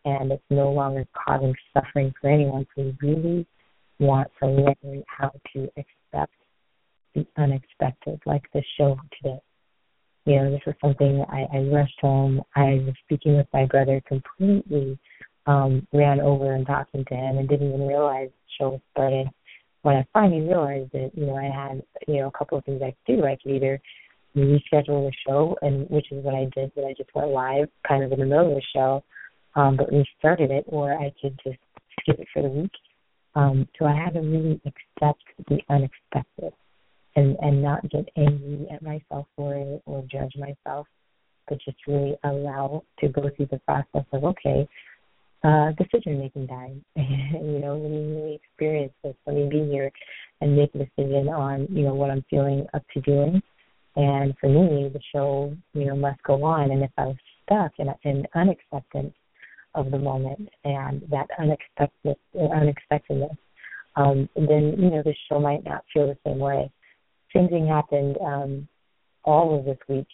and 0.04 0.32
it's 0.32 0.42
no 0.50 0.70
longer 0.70 1.06
causing 1.12 1.54
suffering 1.74 2.12
for 2.20 2.30
anyone. 2.30 2.66
So 2.74 2.82
we 2.82 2.96
really 3.02 3.46
want 3.98 4.28
to 4.42 4.48
learn 4.48 5.04
how 5.06 5.32
to 5.54 5.68
accept 5.76 6.32
the 7.14 7.26
unexpected, 7.36 8.20
like 8.26 8.44
the 8.52 8.62
show 8.76 8.98
today. 9.20 9.40
You 10.28 10.36
know, 10.36 10.50
this 10.50 10.60
was 10.66 10.74
something 10.82 11.24
I, 11.30 11.46
I 11.56 11.60
rushed 11.72 11.98
home. 12.02 12.42
I 12.54 12.82
was 12.84 12.94
speaking 13.06 13.38
with 13.38 13.46
my 13.54 13.64
brother, 13.64 14.02
completely 14.06 14.98
um, 15.46 15.86
ran 15.94 16.20
over 16.20 16.52
and 16.52 16.66
talking 16.66 17.02
to 17.06 17.14
him, 17.14 17.38
and 17.38 17.48
didn't 17.48 17.68
even 17.68 17.88
realize 17.88 18.28
the 18.28 18.50
show 18.60 18.68
was 18.72 18.80
starting. 18.90 19.30
When 19.80 19.96
I 19.96 20.06
finally 20.12 20.42
realized 20.42 20.92
that, 20.92 21.12
you 21.14 21.24
know, 21.24 21.36
I 21.36 21.44
had, 21.44 21.82
you 22.06 22.20
know, 22.20 22.26
a 22.26 22.38
couple 22.38 22.58
of 22.58 22.64
things 22.66 22.82
I 22.82 22.94
could 23.06 23.16
do. 23.16 23.24
I 23.24 23.38
could 23.42 23.52
either 23.52 23.80
reschedule 24.36 25.08
the 25.08 25.12
show, 25.26 25.56
and 25.62 25.88
which 25.88 26.12
is 26.12 26.22
what 26.22 26.34
I 26.34 26.50
did, 26.54 26.72
but 26.74 26.84
I 26.84 26.92
just 26.92 27.08
went 27.14 27.30
live, 27.30 27.70
kind 27.88 28.04
of 28.04 28.12
in 28.12 28.20
the 28.20 28.26
middle 28.26 28.50
of 28.50 28.54
the 28.54 28.62
show, 28.76 29.02
um, 29.54 29.78
but 29.78 29.90
restarted 29.90 30.50
it, 30.50 30.64
or 30.66 30.92
I 30.92 31.10
could 31.22 31.40
just 31.42 31.58
skip 32.00 32.20
it 32.20 32.28
for 32.34 32.42
the 32.42 32.50
week. 32.50 32.72
Um, 33.34 33.66
so 33.78 33.86
I 33.86 33.94
had 33.94 34.12
to 34.12 34.20
really 34.20 34.60
accept 34.66 35.22
the 35.48 35.58
unexpected 35.70 36.52
and 37.18 37.36
and 37.40 37.62
not 37.62 37.88
get 37.90 38.08
angry 38.16 38.66
at 38.72 38.82
myself 38.82 39.26
for 39.34 39.54
it 39.54 39.82
or 39.86 40.04
judge 40.10 40.32
myself, 40.36 40.86
but 41.48 41.58
just 41.64 41.78
really 41.86 42.16
allow 42.24 42.84
to 43.00 43.08
go 43.08 43.28
through 43.36 43.48
the 43.50 43.58
process 43.60 44.04
of 44.12 44.24
okay, 44.24 44.68
uh, 45.42 45.72
decision 45.72 46.18
making 46.18 46.46
time. 46.46 46.84
you 46.96 47.58
know, 47.58 47.76
let 47.76 47.90
me 47.90 48.14
really 48.14 48.34
experience 48.34 48.92
this. 49.02 49.14
Let 49.26 49.36
me 49.36 49.48
be 49.50 49.70
here 49.70 49.90
and 50.40 50.56
make 50.56 50.74
a 50.74 50.78
decision 50.78 51.28
on 51.28 51.66
you 51.70 51.84
know 51.84 51.94
what 51.94 52.10
I'm 52.10 52.24
feeling 52.30 52.66
up 52.74 52.82
to 52.94 53.00
doing. 53.00 53.42
And 53.96 54.32
for 54.40 54.48
me, 54.48 54.88
the 54.92 55.00
show 55.12 55.54
you 55.74 55.86
know 55.86 55.96
must 55.96 56.22
go 56.22 56.44
on. 56.44 56.70
And 56.70 56.84
if 56.84 56.90
I 56.96 57.06
was 57.06 57.16
stuck 57.44 57.72
in, 57.78 57.88
in 58.04 58.26
unacceptance 58.34 59.14
of 59.74 59.90
the 59.90 59.98
moment 59.98 60.48
and 60.64 61.02
that 61.10 61.26
unexpected 61.38 62.16
unexpectedness, 62.36 63.36
um, 63.96 64.28
then 64.36 64.76
you 64.78 64.90
know 64.90 65.02
the 65.02 65.14
show 65.28 65.40
might 65.40 65.64
not 65.64 65.84
feel 65.92 66.06
the 66.06 66.18
same 66.24 66.38
way 66.38 66.70
same 67.34 67.48
thing 67.48 67.66
happened 67.66 68.16
um, 68.24 68.68
all 69.24 69.58
of 69.58 69.64
this 69.64 69.78
week 69.88 70.06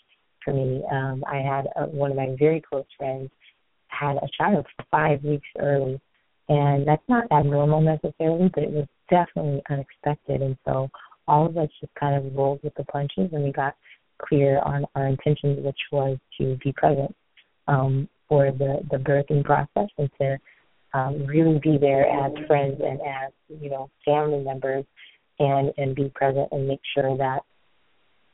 for 0.45 0.53
me. 0.53 0.83
Um, 0.91 1.25
I 1.27 1.37
had 1.37 1.67
a, 1.77 1.87
one 1.87 2.11
of 2.11 2.17
my 2.17 2.35
very 2.39 2.61
close 2.61 2.87
friends 2.99 3.31
had 3.89 4.17
a 4.17 4.29
child 4.37 4.67
five 4.91 5.23
weeks 5.23 5.47
early, 5.61 6.01
and 6.49 6.87
that's 6.87 7.03
not 7.09 7.25
abnormal 7.31 7.81
necessarily, 7.81 8.51
but 8.53 8.65
it 8.65 8.71
was 8.71 8.87
definitely 9.09 9.63
unexpected. 9.71 10.43
And 10.43 10.57
so 10.65 10.91
all 11.29 11.47
of 11.47 11.57
us 11.57 11.69
just 11.81 11.95
kind 11.95 12.15
of 12.15 12.35
rolled 12.35 12.61
with 12.63 12.75
the 12.75 12.85
punches, 12.85 13.31
and 13.33 13.45
we 13.45 13.53
got 13.53 13.75
clear 14.23 14.61
on 14.61 14.85
our 14.95 15.07
intentions, 15.07 15.65
which 15.65 15.79
was 15.93 16.19
to 16.39 16.57
be 16.63 16.73
present 16.73 17.15
um, 17.69 18.09
for 18.29 18.51
the 18.53 18.81
the 18.91 18.97
birthing 18.97 19.45
process 19.45 19.89
and 19.99 20.11
to 20.21 20.39
um, 20.93 21.27
really 21.27 21.59
be 21.63 21.77
there 21.79 22.07
as 22.09 22.33
friends 22.47 22.81
and 22.85 23.01
as 23.01 23.33
you 23.49 23.71
know 23.71 23.91
family 24.05 24.43
members 24.43 24.85
and 25.39 25.73
and 25.77 25.95
be 25.95 26.11
present 26.15 26.49
and 26.53 26.69
make 26.69 26.81
sure 26.95 27.17
that 27.17 27.41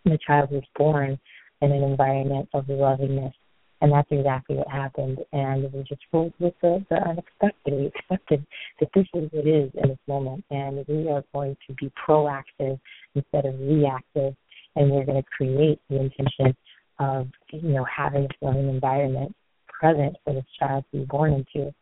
the 0.05 0.19
child 0.27 0.51
was 0.51 0.63
born 0.77 1.19
in 1.63 1.73
an 1.73 1.83
environment 1.83 2.49
of 2.55 2.67
lovingness. 2.67 3.35
And 3.83 3.93
that's 3.93 4.09
exactly 4.11 4.57
what 4.57 4.69
happened. 4.69 5.19
And 5.33 5.73
we 5.73 5.83
just 5.85 6.03
rolled 6.13 6.35
with 6.39 6.53
the, 6.61 6.85
the 6.91 6.97
unexpected. 6.97 7.73
We 7.73 7.87
accepted 7.87 8.47
that 8.79 8.91
this 8.95 9.07
is 9.15 9.31
what 9.33 9.47
is 9.47 9.71
in 9.75 9.89
this 9.89 9.99
moment. 10.07 10.45
And 10.51 10.85
we 10.87 11.09
are 11.09 11.25
going 11.33 11.57
to 11.67 11.75
be 11.75 11.91
proactive 12.07 12.79
instead 13.15 13.47
of 13.47 13.59
reactive. 13.59 14.35
And 14.77 14.91
we're 14.91 15.07
going 15.07 15.23
to 15.23 15.29
create 15.35 15.81
the 15.89 15.99
intention 15.99 16.55
of, 16.99 17.29
you 17.53 17.71
know, 17.71 17.85
having 17.85 18.23
this 18.23 18.37
loving 18.43 18.69
environment 18.69 19.35
present 19.67 20.15
for 20.25 20.35
this 20.35 20.45
child 20.59 20.85
to 20.93 20.99
be 20.99 21.05
born 21.07 21.45
into. 21.55 21.73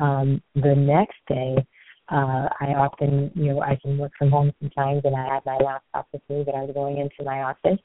Um, 0.00 0.42
the 0.56 0.74
next 0.74 1.18
day, 1.28 1.64
uh, 2.10 2.48
I 2.60 2.74
often, 2.76 3.30
you 3.34 3.52
know, 3.54 3.62
I 3.62 3.78
can 3.80 3.96
work 3.96 4.12
from 4.18 4.30
home 4.30 4.52
sometimes, 4.60 5.02
and 5.04 5.16
I 5.16 5.34
had 5.34 5.44
my 5.46 5.56
laptop 5.56 6.06
with 6.12 6.22
me, 6.28 6.42
but 6.44 6.54
I 6.54 6.62
was 6.62 6.74
going 6.74 6.98
into 6.98 7.24
my 7.24 7.42
office, 7.42 7.80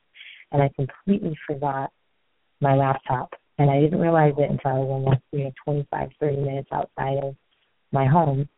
and 0.52 0.62
I 0.62 0.70
completely 0.76 1.38
forgot 1.48 1.92
my 2.60 2.76
laptop, 2.76 3.30
and 3.58 3.70
I 3.70 3.80
didn't 3.80 4.00
realize 4.00 4.34
it 4.38 4.50
until 4.50 4.72
I 4.72 4.78
was 4.80 4.90
almost, 4.90 5.22
you 5.32 5.46
know, 5.46 5.52
25, 5.64 6.10
30 6.20 6.36
minutes 6.38 6.70
outside 6.74 7.24
of 7.24 7.36
my 7.94 8.06
home, 8.06 8.50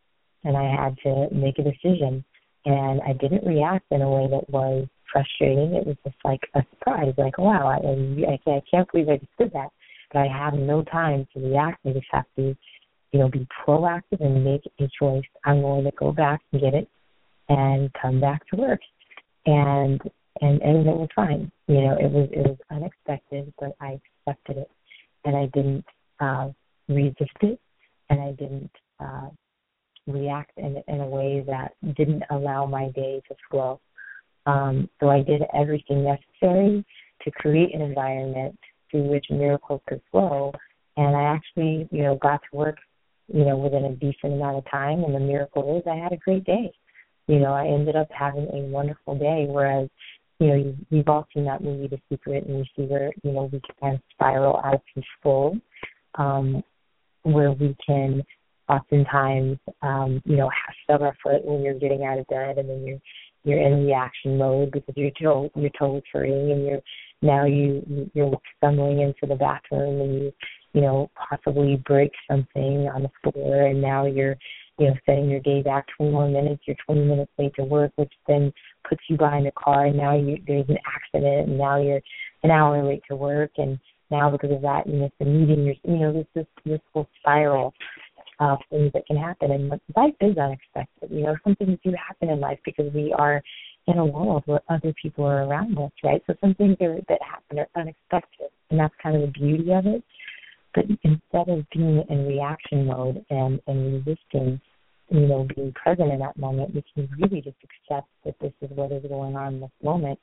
and 0.43 0.57
I 0.57 0.63
had 0.63 0.97
to 1.03 1.27
make 1.31 1.59
a 1.59 1.63
decision, 1.63 2.25
and 2.65 3.01
I 3.01 3.13
didn't 3.13 3.45
react 3.45 3.85
in 3.91 4.01
a 4.01 4.09
way 4.09 4.27
that 4.31 4.49
was 4.49 4.87
frustrating. 5.13 5.75
It 5.75 5.85
was 5.85 5.97
just 6.03 6.17
like 6.25 6.41
a 6.55 6.63
surprise, 6.71 7.13
like, 7.17 7.37
wow, 7.37 7.67
I, 7.67 8.31
I, 8.31 8.51
I 8.51 8.61
can't 8.69 8.91
believe 8.91 9.09
I 9.09 9.17
just 9.17 9.37
did 9.37 9.53
that, 9.53 9.69
but 10.11 10.21
I 10.21 10.27
have 10.27 10.55
no 10.55 10.83
time 10.83 11.27
to 11.33 11.39
react. 11.39 11.85
I 11.85 11.91
just 11.91 12.07
have 12.11 12.25
to 12.37 12.55
you 13.11 13.19
know, 13.19 13.29
be 13.29 13.47
proactive 13.65 14.21
and 14.21 14.43
make 14.43 14.61
a 14.79 14.87
choice. 14.99 15.23
I'm 15.45 15.61
going 15.61 15.83
to 15.85 15.91
go 15.97 16.11
back 16.11 16.41
and 16.51 16.61
get 16.61 16.73
it 16.73 16.89
and 17.49 17.91
come 18.01 18.19
back 18.19 18.47
to 18.47 18.55
work. 18.55 18.79
And 19.45 20.01
and 20.39 20.61
everything 20.61 20.97
was 20.97 21.09
fine. 21.15 21.51
You 21.67 21.81
know, 21.81 21.97
it 21.99 22.11
was 22.11 22.29
it 22.31 22.47
was 22.47 22.57
unexpected, 22.69 23.53
but 23.59 23.75
I 23.81 23.99
accepted 24.27 24.57
it 24.57 24.71
and 25.25 25.35
I 25.35 25.47
didn't 25.47 25.85
uh 26.19 26.49
resist 26.87 27.37
it 27.41 27.59
and 28.09 28.21
I 28.21 28.31
didn't 28.31 28.71
uh 28.99 29.29
react 30.07 30.51
in 30.57 30.81
in 30.87 31.01
a 31.01 31.05
way 31.05 31.43
that 31.47 31.73
didn't 31.95 32.23
allow 32.29 32.65
my 32.65 32.89
day 32.91 33.21
to 33.27 33.35
flow. 33.49 33.79
Um, 34.45 34.89
so 34.99 35.09
I 35.09 35.21
did 35.21 35.43
everything 35.53 36.03
necessary 36.03 36.83
to 37.23 37.31
create 37.31 37.75
an 37.75 37.81
environment 37.81 38.57
through 38.89 39.03
which 39.03 39.25
miracles 39.29 39.81
could 39.87 40.01
flow. 40.11 40.51
And 40.97 41.15
I 41.15 41.23
actually, 41.23 41.87
you 41.91 42.03
know, 42.03 42.15
got 42.15 42.41
to 42.49 42.57
work 42.57 42.77
you 43.33 43.45
know, 43.45 43.57
within 43.57 43.85
a 43.85 43.95
decent 43.95 44.33
amount 44.33 44.57
of 44.57 44.69
time. 44.69 45.03
And 45.03 45.15
the 45.15 45.19
miracle 45.19 45.77
is 45.77 45.83
I 45.89 45.95
had 45.95 46.11
a 46.11 46.17
great 46.17 46.43
day. 46.43 46.71
You 47.27 47.39
know, 47.39 47.53
I 47.53 47.67
ended 47.67 47.95
up 47.95 48.09
having 48.11 48.47
a 48.53 48.67
wonderful 48.69 49.17
day. 49.17 49.45
Whereas, 49.47 49.89
you 50.39 50.47
know, 50.47 50.55
you, 50.55 50.75
you've 50.89 51.07
all 51.07 51.27
seen 51.33 51.45
that 51.45 51.63
movie, 51.63 51.87
The 51.87 51.99
Secret, 52.09 52.45
and 52.45 52.59
you 52.59 52.65
see 52.75 52.83
where, 52.83 53.11
you 53.23 53.31
know, 53.31 53.49
we 53.51 53.61
can 53.79 54.01
spiral 54.11 54.59
out 54.63 54.75
of 54.75 54.81
control, 54.93 55.57
um, 56.15 56.63
where 57.23 57.51
we 57.51 57.75
can 57.85 58.23
oftentimes, 58.67 59.57
um, 59.81 60.21
you 60.25 60.37
know, 60.37 60.49
stub 60.83 61.01
our 61.01 61.15
foot 61.23 61.45
when 61.45 61.61
you're 61.61 61.77
getting 61.77 62.03
out 62.05 62.19
of 62.19 62.27
bed 62.27 62.57
and 62.57 62.69
then 62.69 62.85
you're 62.85 62.99
you're 63.43 63.59
in 63.59 63.85
reaction 63.85 64.37
mode 64.37 64.71
because 64.71 64.93
you're 64.95 65.11
toe 65.21 65.49
you're 65.55 65.71
toe 65.77 66.01
turning 66.11 66.51
and 66.51 66.65
you're 66.65 66.81
now 67.21 67.45
you 67.45 68.09
you're 68.13 68.31
stumbling 68.57 68.99
into 68.99 69.25
the 69.27 69.35
bathroom 69.35 70.01
and 70.01 70.13
you 70.15 70.33
you 70.73 70.81
know, 70.81 71.09
possibly 71.29 71.81
break 71.85 72.11
something 72.29 72.89
on 72.93 73.03
the 73.03 73.31
floor 73.31 73.67
and 73.67 73.81
now 73.81 74.05
you're, 74.05 74.35
you 74.79 74.87
know, 74.87 74.95
setting 75.05 75.29
your 75.29 75.39
day 75.41 75.61
back 75.61 75.85
20 75.97 76.11
more 76.11 76.29
minutes, 76.29 76.63
you're 76.65 76.77
20 76.85 77.05
minutes 77.05 77.31
late 77.37 77.53
to 77.55 77.63
work, 77.63 77.91
which 77.95 78.11
then 78.27 78.51
puts 78.87 79.01
you 79.09 79.17
behind 79.17 79.45
the 79.45 79.51
car 79.51 79.85
and 79.85 79.97
now 79.97 80.15
you, 80.17 80.37
there's 80.47 80.69
an 80.69 80.77
accident 80.95 81.49
and 81.49 81.57
now 81.57 81.81
you're 81.81 82.01
an 82.43 82.51
hour 82.51 82.83
late 82.83 83.03
to 83.09 83.15
work 83.15 83.51
and 83.57 83.79
now 84.09 84.29
because 84.29 84.51
of 84.51 84.61
that 84.61 84.87
you 84.87 84.93
miss 84.93 85.11
the 85.19 85.25
meeting, 85.25 85.65
you're, 85.65 85.75
you 85.83 85.99
know, 85.99 86.13
this, 86.13 86.27
this, 86.35 86.45
this 86.65 86.81
whole 86.93 87.07
spiral 87.19 87.73
of 88.39 88.57
things 88.69 88.91
that 88.93 89.05
can 89.05 89.17
happen 89.17 89.51
and 89.51 89.69
life 89.95 90.15
is 90.19 90.37
unexpected. 90.37 91.09
You 91.11 91.23
know, 91.23 91.35
some 91.43 91.55
things 91.55 91.77
do 91.83 91.93
happen 92.07 92.29
in 92.29 92.39
life 92.39 92.59
because 92.65 92.91
we 92.93 93.13
are 93.13 93.41
in 93.87 93.97
a 93.97 94.05
world 94.05 94.43
where 94.45 94.61
other 94.69 94.93
people 95.01 95.25
are 95.25 95.43
around 95.43 95.77
us, 95.77 95.91
right? 96.03 96.21
So 96.27 96.33
some 96.41 96.55
things 96.55 96.77
are, 96.81 96.97
that 97.07 97.19
happen 97.21 97.59
are 97.59 97.67
unexpected, 97.75 98.47
and 98.69 98.79
that's 98.79 98.93
kind 99.01 99.15
of 99.15 99.21
the 99.21 99.39
beauty 99.39 99.71
of 99.73 99.85
it. 99.85 100.03
But 100.73 100.85
instead 101.03 101.49
of 101.49 101.69
being 101.71 102.03
in 102.09 102.27
reaction 102.27 102.85
mode 102.85 103.25
and, 103.29 103.59
and 103.67 104.05
resisting, 104.05 104.61
you 105.09 105.27
know, 105.27 105.47
being 105.55 105.73
present 105.73 106.11
in 106.11 106.19
that 106.19 106.37
moment, 106.37 106.73
we 106.73 106.83
can 106.93 107.09
really 107.19 107.41
just 107.41 107.57
accept 107.63 108.07
that 108.25 108.35
this 108.39 108.53
is 108.61 108.69
what 108.75 108.91
is 108.91 109.03
going 109.07 109.35
on 109.35 109.55
in 109.55 109.59
this 109.61 109.71
moment 109.83 110.17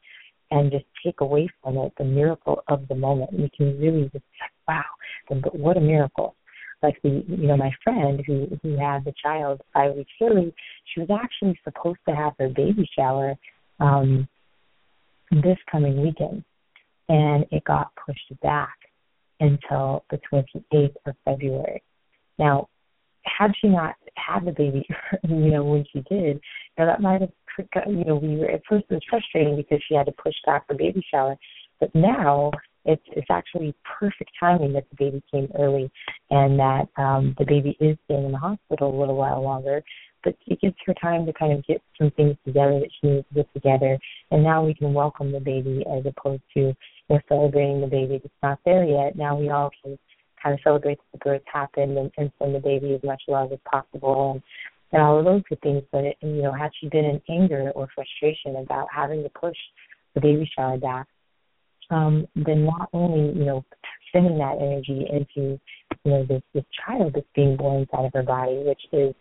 and 0.51 0.73
just 0.73 0.87
take 1.05 1.21
away 1.21 1.49
from 1.63 1.77
it 1.77 1.93
the 1.99 2.05
miracle 2.05 2.63
of 2.69 2.89
the 2.89 2.95
moment. 2.95 3.33
We 3.33 3.51
can 3.55 3.79
really 3.79 4.05
just 4.05 4.25
like, 4.41 4.51
wow, 4.67 4.85
but 5.43 5.59
what 5.59 5.77
a 5.77 5.81
miracle. 5.81 6.35
Like 6.83 6.97
the 7.03 7.25
you 7.27 7.49
know, 7.49 7.57
my 7.57 7.73
friend 7.83 8.23
who 8.27 8.47
who 8.63 8.79
had 8.79 9.05
the 9.05 9.13
child 9.23 9.61
five 9.75 9.95
weeks 9.95 10.13
early, 10.23 10.55
she 10.87 11.01
was 11.01 11.11
actually 11.11 11.59
supposed 11.65 11.99
to 12.09 12.15
have 12.15 12.35
her 12.39 12.49
baby 12.49 12.89
shower 12.97 13.35
um 13.81 14.29
this 15.31 15.59
coming 15.71 16.01
weekend 16.01 16.43
and 17.09 17.45
it 17.51 17.65
got 17.65 17.91
pushed 18.07 18.41
back 18.43 18.77
until 19.41 20.05
the 20.11 20.21
28th 20.33 20.95
of 21.07 21.15
February. 21.25 21.83
Now, 22.39 22.69
had 23.25 23.53
she 23.61 23.69
not 23.69 23.95
had 24.17 24.45
the 24.45 24.53
baby, 24.53 24.87
you 25.29 25.51
know, 25.51 25.65
when 25.65 25.85
she 25.93 26.01
did, 26.09 26.41
now 26.79 26.87
that 26.87 27.01
might 27.01 27.21
have, 27.21 27.31
you 27.87 28.05
know, 28.05 28.17
we 28.17 28.37
were 28.37 28.51
at 28.51 28.63
first 28.69 28.87
it 28.89 28.95
was 28.95 29.03
frustrating 29.09 29.57
because 29.57 29.83
she 29.89 29.95
had 29.95 30.07
to 30.07 30.13
push 30.13 30.35
back 30.47 30.67
the 30.69 30.75
baby 30.75 31.05
shower, 31.11 31.37
but 31.81 31.93
now 31.95 32.53
it's 32.85 33.03
it's 33.09 33.27
actually 33.31 33.75
perfect 33.99 34.31
timing 34.39 34.73
that 34.73 34.85
the 34.91 34.97
baby 34.97 35.23
came 35.31 35.49
early 35.59 35.91
and 36.31 36.59
that 36.59 36.87
um 36.97 37.35
the 37.39 37.45
baby 37.45 37.77
is 37.81 37.97
staying 38.05 38.25
in 38.27 38.33
the 38.33 38.39
hospital 38.39 38.97
a 38.97 38.99
little 38.99 39.17
while 39.17 39.43
longer 39.43 39.83
but 40.25 40.35
it 40.47 40.61
gives 40.61 40.75
her 40.87 40.95
time 40.95 41.27
to 41.27 41.33
kind 41.33 41.53
of 41.53 41.65
get 41.67 41.81
some 41.99 42.11
things 42.13 42.37
together 42.45 42.81
that 42.81 42.91
she 43.01 43.09
needs 43.09 43.27
to 43.29 43.35
get 43.35 43.53
together. 43.55 43.99
And 44.31 44.43
now 44.43 44.65
we 44.65 44.75
can 44.75 44.93
welcome 44.93 45.33
the 45.33 45.41
baby 45.41 45.85
as 45.91 46.05
opposed 46.07 46.43
to 46.55 46.75
know 47.09 47.21
celebrating 47.29 47.81
the 47.81 47.87
baby 47.87 48.21
that's 48.23 48.35
not 48.43 48.59
there 48.65 48.85
yet. 48.85 49.17
Now 49.17 49.39
we 49.39 49.51
all 49.51 49.71
can 49.83 49.99
kind 50.43 50.55
of 50.55 50.61
celebrate 50.63 50.99
that 50.99 51.19
the 51.19 51.19
birth 51.19 51.43
happened 51.53 51.97
and, 51.99 52.11
and 52.17 52.31
send 52.39 52.55
the 52.55 52.61
baby 52.61 52.95
as 52.95 53.03
much 53.03 53.23
love 53.29 53.53
as 53.53 53.59
possible 53.71 54.33
and 54.33 54.43
and 54.91 55.03
all 55.03 55.19
of 55.19 55.25
those 55.27 55.43
good 55.49 55.61
things. 55.61 55.83
But 55.93 56.05
it, 56.05 56.17
you 56.23 56.43
know, 56.43 56.53
had 56.53 56.71
she 56.81 56.89
been 56.89 57.05
in 57.05 57.21
anger 57.29 57.73
or 57.75 57.89
frustration 57.95 58.57
about 58.57 58.89
having 58.95 59.23
to 59.23 59.29
push 59.29 59.57
the 60.15 60.21
baby 60.21 60.51
shower 60.57 60.79
back, 60.79 61.07
um, 61.91 62.27
then 62.35 62.65
not 62.65 62.89
only 62.93 63.39
you 63.39 63.45
know 63.45 63.65
sending 64.13 64.39
that 64.39 64.57
energy 64.61 65.07
into 65.11 65.61
you 66.05 66.11
know 66.11 66.25
this 66.25 66.43
this 66.55 66.65
child 66.87 67.13
that's 67.15 67.27
being 67.35 67.57
born 67.57 67.81
inside 67.81 68.07
of 68.07 68.13
her 68.15 68.23
body, 68.23 68.63
which 68.65 68.81
is 68.93 69.15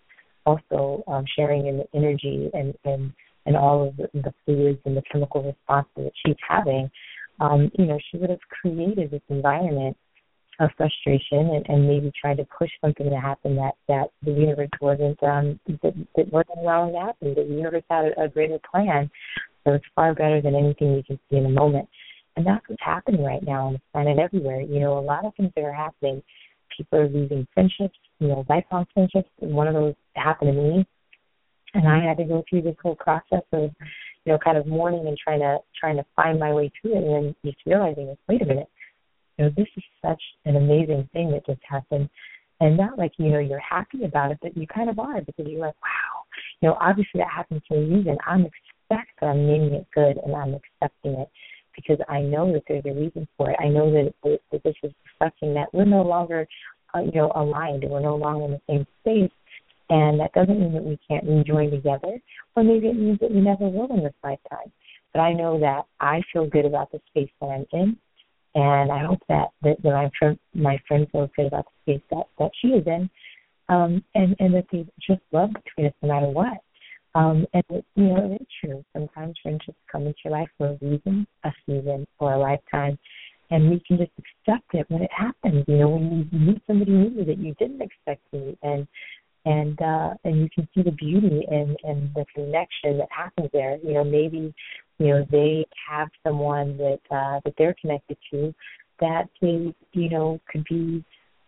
also 0.48 1.04
um, 1.08 1.25
sharing 1.36 1.68
in 1.68 1.77
the 1.77 1.88
energy 1.94 2.50
and 2.54 2.74
and 2.86 3.12
and 3.46 3.56
all 3.56 3.88
of 3.88 3.98
the, 3.98 4.10
the 4.13 4.34
fluids 4.46 4.80
and 4.86 4.98
the 4.98 5.04
chemical 5.12 5.44
responses 5.44 5.92
that 5.96 6.12
she's 6.25 6.36
having. 6.48 6.89
Um, 7.39 7.72
you 7.77 7.86
know, 7.86 8.00
she 8.10 8.18
would 8.18 8.30
have 8.30 8.39
created 8.62 9.12
this 9.12 9.22
environment 9.30 9.96
of 10.60 10.70
frustration 10.75 11.51
and, 11.54 11.66
and 11.70 11.88
maybe 11.88 12.12
tried 12.20 12.38
to 12.38 12.48
push 12.58 12.70
something 12.82 13.10
to 13.10 13.20
happen 13.20 13.56
that 13.56 13.74
that 13.88 14.08
the 14.24 14.32
universe 14.32 14.70
wasn't 14.82 15.22
um 15.24 15.60
that, 15.84 15.94
that 16.16 16.34
wasn't 16.34 16.58
allowing 16.58 16.94
to 16.94 17.00
happen. 17.00 17.36
The 17.36 17.44
universe 17.44 17.84
had 17.89 18.06
a, 18.06 18.24
a 18.24 18.27
greater 18.27 18.60
plan, 18.72 19.10
so 19.63 19.74
it's 19.74 19.86
far 19.96 20.16
better 20.16 20.42
than 20.42 20.56
anything 20.56 20.96
we 20.96 21.04
can 21.04 21.20
see 21.30 21.38
in 21.38 21.46
a 21.46 21.50
moment. 21.50 21.88
And 22.36 22.46
that's 22.46 22.68
what's 22.68 22.82
happening 22.84 23.24
right 23.24 23.44
now 23.44 23.68
on 23.68 23.74
the 23.74 23.82
planet 23.92 24.20
everywhere. 24.20 24.62
You 24.62 24.80
know, 24.80 24.98
a 24.98 25.01
lot 25.01 25.25
of 25.25 25.34
things 25.36 25.51
that 25.56 25.63
are 25.63 25.74
happening. 25.74 26.24
People 26.78 27.00
are 27.00 27.10
losing 27.10 27.48
friendships, 27.54 27.98
you 28.20 28.28
know, 28.28 28.46
lifelong 28.48 28.86
friendships. 28.94 29.30
And 29.42 29.54
one 29.54 29.68
of 29.68 29.74
those 29.74 29.96
happened 30.16 30.54
to 30.54 30.62
me. 30.62 30.88
And 31.74 31.88
I 31.88 32.04
had 32.04 32.18
to 32.18 32.24
go 32.24 32.44
through 32.50 32.62
this 32.62 32.76
whole 32.82 32.96
process 32.96 33.44
of, 33.52 33.72
you 34.26 34.34
know, 34.34 34.38
kind 34.38 34.58
of 34.58 34.68
mourning 34.68 35.08
and 35.08 35.18
trying 35.18 35.40
to 35.40 35.58
trying 35.80 35.98
to 35.98 36.06
find 36.16 36.40
my 36.40 36.54
way 36.54 36.72
through 36.82 36.94
it 36.94 37.04
and 37.04 37.14
then 37.14 37.36
just 37.44 37.58
realizing, 37.66 38.16
wait 38.28 38.42
a 38.42 38.46
minute, 38.46 38.70
you 39.38 39.46
know, 39.46 39.52
this 39.56 39.68
is 39.76 39.84
such 40.04 40.22
an 40.46 40.56
amazing 40.56 41.08
thing 41.14 41.32
that 41.32 41.46
just 41.46 41.62
happened. 41.68 42.10
And 42.60 42.76
not 42.76 42.98
like, 42.98 43.12
you 43.18 43.30
know, 43.30 43.40
you're 43.40 43.60
happy 43.60 44.04
about 44.04 44.32
it, 44.32 44.40
but 44.42 44.58
you 44.58 44.66
kind 44.66 44.90
of 44.90 44.98
are 44.98 45.22
because 45.22 45.46
you're 45.48 45.62
like, 45.62 45.76
wow, 45.84 46.24
you 46.62 46.70
know, 46.70 46.78
obviously 46.82 47.20
that 47.20 47.30
happened 47.30 47.62
for 47.68 47.78
a 47.78 47.82
reason. 47.82 48.18
I'm 48.26 48.46
expect 48.46 49.20
that 49.20 49.28
I'm 49.28 49.46
naming 49.46 49.74
it 49.74 49.88
good 49.94 50.18
and 50.18 50.36
I'm 50.36 50.56
accepting 50.56 51.14
it 51.14 51.30
because 51.78 52.00
I 52.10 52.20
know 52.20 52.52
that 52.52 52.64
there's 52.68 52.84
a 52.86 52.94
reason 52.94 53.28
for 53.38 53.52
it. 53.52 53.58
I 53.62 53.70
know 53.70 53.90
that, 53.92 54.14
that 54.52 54.64
this 54.64 54.76
is 54.84 54.92
reflecting 55.06 55.54
that 55.54 55.74
we're 55.74 55.86
no 55.86 56.02
longer, 56.02 56.46
uh, 56.94 57.00
you 57.00 57.12
know, 57.14 57.32
aligned 57.36 57.84
and 57.84 57.94
we're 57.94 58.02
no 58.02 58.16
longer 58.16 58.46
in 58.46 58.52
the 58.52 58.62
same 58.68 58.88
space. 59.02 59.32
And 59.90 60.20
that 60.20 60.34
doesn't 60.34 60.60
mean 60.60 60.74
that 60.74 60.84
we 60.84 61.00
can't 61.08 61.24
rejoin 61.24 61.72
together, 61.72 62.20
or 62.58 62.64
maybe 62.64 62.88
it 62.88 62.98
means 62.98 63.20
that 63.22 63.32
we 63.32 63.40
never 63.40 63.70
will 63.70 63.88
in 63.96 64.04
this 64.04 64.14
lifetime. 64.22 64.70
But 65.14 65.22
I 65.22 65.32
know 65.32 65.58
that 65.62 65.84
I 66.02 66.22
feel 66.34 66.46
good 66.46 66.66
about 66.66 66.92
the 66.92 67.00
space 67.10 67.30
that 67.40 67.48
I'm 67.48 67.66
in, 67.72 67.96
and 68.54 68.92
I 68.92 69.06
hope 69.06 69.22
that 69.30 69.48
that, 69.64 69.82
that 69.84 69.90
my 69.90 70.12
friend 70.20 70.38
my 70.54 70.78
friend 70.90 71.08
feels 71.12 71.30
good 71.38 71.46
about 71.46 71.68
the 71.86 71.94
space 71.94 72.04
that 72.12 72.26
that 72.38 72.52
she 72.62 72.68
is 72.70 72.86
in, 72.86 73.10
um, 73.70 74.04
and 74.14 74.36
and 74.40 74.54
that 74.56 74.66
they 74.74 74.86
just 75.00 75.22
love 75.32 75.52
between 75.54 75.88
us 75.88 75.94
no 76.02 76.10
matter 76.10 76.28
what. 76.28 76.58
Um, 77.16 77.46
and 77.54 77.64
it, 77.70 77.86
you 77.96 78.04
know, 78.06 78.32
it 78.32 78.42
is 78.42 78.48
true. 78.62 78.84
Sometimes 78.94 79.36
friendships 79.42 79.78
come 79.92 80.04
into 80.04 80.18
your 80.26 80.34
life 80.34 80.50
for 80.58 80.68
a 80.68 80.78
reason, 80.82 81.26
a 81.44 81.52
season, 81.66 82.06
or 82.20 82.34
a 82.34 82.40
lifetime, 82.40 82.98
and 83.50 83.70
we 83.70 83.82
can 83.88 83.98
just 83.98 84.12
accept 84.18 84.74
it 84.74 84.86
when 84.90 85.02
it 85.02 85.12
happens. 85.16 85.64
You 85.68 85.78
know, 85.78 85.90
when 85.90 86.30
you 86.32 86.40
meet 86.40 86.62
somebody 86.68 86.92
new 86.92 87.26
that 87.26 87.38
you 87.38 87.56
didn't 87.60 87.82
expect 87.82 88.22
to 88.32 88.40
meet, 88.40 88.60
and 88.62 88.88
and 89.46 89.82
uh, 89.82 90.14
and 90.26 90.38
you 90.38 90.50
can 90.54 90.68
see 90.76 90.84
the 90.84 90.92
beauty 90.92 91.46
and 91.50 91.78
and 91.84 92.14
the 92.14 92.26
connection 92.36 92.98
that 92.98 93.10
happens 93.10 93.50
there. 93.54 93.78
You 93.84 93.94
know, 93.94 94.04
maybe 94.04 94.54
you 95.00 95.08
know 95.08 95.26
they 95.32 95.66
have 95.90 96.10
someone 96.24 96.78
that 96.78 97.00
uh, 97.10 97.40
that 97.46 97.54
they're 97.58 97.76
connected 97.80 98.18
to 98.32 98.54
that 99.00 99.30
they 99.42 99.74
you 99.94 100.10
know 100.10 100.40
could 100.52 100.66
be 100.70 101.04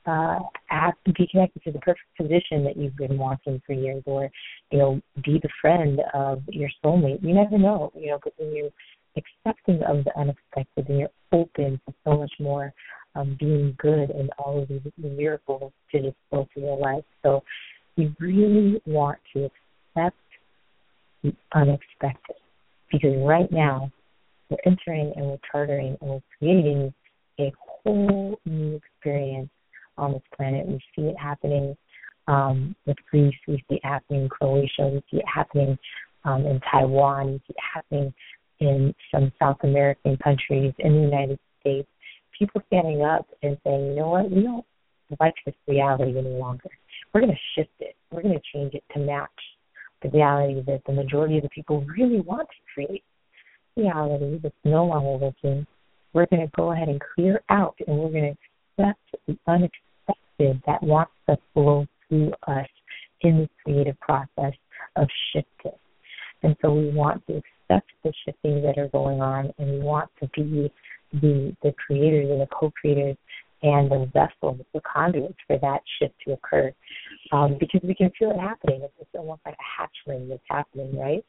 uh, 0.10 0.40
have, 0.68 0.94
be 1.06 1.28
connected 1.30 1.64
to 1.64 1.72
the 1.72 1.80
perfect 1.80 2.06
position 2.18 2.64
that 2.64 2.76
you've 2.76 2.96
been 2.96 3.18
wanting 3.18 3.62
for 3.66 3.74
years, 3.74 4.04
or 4.06 4.30
you 4.72 4.80
know, 4.80 5.02
be 5.24 5.40
the 5.42 5.50
friend 5.62 6.00
of 6.14 6.42
your 6.50 6.70
soulmate. 6.84 7.22
You 7.22 7.34
never 7.34 7.58
know, 7.58 7.92
you 7.96 8.08
know, 8.08 8.20
but 8.24 8.34
when 8.38 8.56
you're 8.56 8.72
accepting 9.18 9.82
of 9.84 10.04
the 10.04 10.18
unexpected 10.18 10.88
and 10.90 11.00
you're 11.00 11.10
open 11.32 11.80
to 11.88 11.94
so 12.04 12.18
much 12.18 12.32
more 12.40 12.74
um, 13.16 13.38
being 13.40 13.76
good 13.80 14.10
and 14.10 14.30
all 14.38 14.62
of 14.62 14.68
these 14.68 14.82
the 14.98 15.10
miracles 15.10 15.72
to 15.92 16.02
just 16.02 16.16
flow 16.30 16.48
through 16.54 16.64
your 16.64 16.78
life. 16.78 17.04
So 17.24 17.44
you 17.96 18.16
really 18.20 18.82
want 18.86 19.20
to 19.34 19.50
accept 19.96 20.18
the 21.24 21.34
unexpected 21.54 22.38
because 22.92 23.16
right 23.18 23.52
now 23.52 23.92
we're 24.50 24.58
entering 24.66 25.14
and 25.16 25.26
we're 25.26 25.38
chartering 25.52 25.98
and 26.02 26.10
we're 26.10 26.22
creating 26.40 26.94
a 27.40 27.52
whole 27.58 28.40
new 28.46 28.76
experience 28.76 29.50
on 30.00 30.14
this 30.14 30.22
planet. 30.36 30.68
We 30.68 30.80
see 30.96 31.08
it 31.08 31.18
happening 31.18 31.76
um, 32.28 32.76
with 32.86 32.98
Greece, 33.10 33.36
we 33.48 33.58
see 33.70 33.76
it 33.76 33.86
happening 33.86 34.24
in 34.24 34.30
Croatia, 34.30 34.88
we 34.88 35.04
see 35.12 35.18
it 35.18 35.26
happening 35.34 35.78
um, 36.26 36.46
in 36.46 36.60
Taiwan, 36.72 37.34
we 37.34 37.38
see 37.40 37.54
it 37.54 37.64
happening 37.74 38.14
in 38.60 38.94
some 39.12 39.32
South 39.40 39.58
American 39.64 40.18
countries, 40.18 40.74
in 40.80 40.94
the 40.94 41.02
United 41.02 41.40
States. 41.60 41.88
People 42.38 42.62
standing 42.68 43.02
up 43.02 43.28
and 43.42 43.58
saying, 43.66 43.88
you 43.88 43.96
know 43.96 44.10
what, 44.10 44.30
we 44.30 44.44
don't 44.44 44.66
like 45.20 45.34
this 45.46 45.56
reality 45.68 46.18
any 46.18 46.30
longer. 46.30 46.70
We're 47.14 47.22
going 47.22 47.34
to 47.34 47.40
shift 47.56 47.74
it. 47.80 47.96
We're 48.12 48.22
going 48.22 48.36
to 48.36 48.42
change 48.54 48.76
it 48.76 48.84
to 48.94 49.00
match 49.00 49.30
the 50.04 50.10
reality 50.10 50.62
that 50.68 50.82
the 50.86 50.94
majority 50.94 51.38
of 51.38 51.44
the 51.44 51.50
people 51.50 51.84
really 51.98 52.22
want 52.22 52.48
to 52.48 52.74
create. 52.74 53.04
Reality 53.76 54.40
that's 54.42 54.56
no 54.66 54.86
longer 54.86 55.26
working. 55.26 55.66
We're 56.14 56.26
going 56.26 56.46
to 56.46 56.52
go 56.56 56.72
ahead 56.72 56.90
and 56.90 57.02
clear 57.16 57.42
out 57.50 57.76
and 57.88 57.98
we're 57.98 58.12
going 58.12 58.36
to 58.36 58.84
accept 58.84 59.00
the 59.28 59.38
unexpected 59.48 59.89
perspective 60.40 60.62
that 60.66 60.82
wants 60.84 61.12
to 61.30 61.38
flow 61.54 61.86
through 62.08 62.32
us 62.48 62.68
in 63.22 63.40
the 63.40 63.50
creative 63.64 64.00
process 64.00 64.54
of 64.96 65.08
shifting. 65.34 65.78
And 66.44 66.56
so 66.62 66.74
we 66.74 66.90
want 66.90 67.26
to 67.28 67.38
accept 67.38 67.90
the 68.04 68.14
shifting 68.26 68.62
that 68.64 68.78
are 68.78 68.88
going 68.90 69.22
on 69.22 69.52
and 69.58 69.72
we 69.72 69.80
want 69.80 70.10
to 70.22 70.28
be 70.36 70.72
the 71.12 71.56
the 71.64 71.74
creators 71.86 72.30
and 72.30 72.42
the 72.42 72.48
co 72.48 72.72
creators 72.72 73.18
and 73.62 73.92
the 73.92 74.10
vessels, 74.14 74.62
the 74.74 74.82
conduits 74.82 75.38
for 75.46 75.58
that 75.58 75.82
shift 76.00 76.14
to 76.26 76.34
occur. 76.34 76.72
Um, 77.34 77.58
because 77.60 77.82
we 77.84 77.94
can 77.94 78.10
feel 78.18 78.32
it 78.32 78.40
happening. 78.40 78.82
It's, 78.84 78.94
it's 79.02 79.10
almost 79.16 79.42
like 79.46 79.56
a 79.56 80.10
hatchling 80.10 80.30
that's 80.30 80.42
happening, 80.48 80.98
right? 80.98 81.26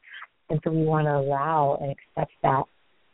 And 0.49 0.59
so 0.63 0.71
we 0.71 0.85
want 0.85 1.07
to 1.07 1.17
allow 1.17 1.77
and 1.81 1.91
accept 1.91 2.31
that 2.43 2.63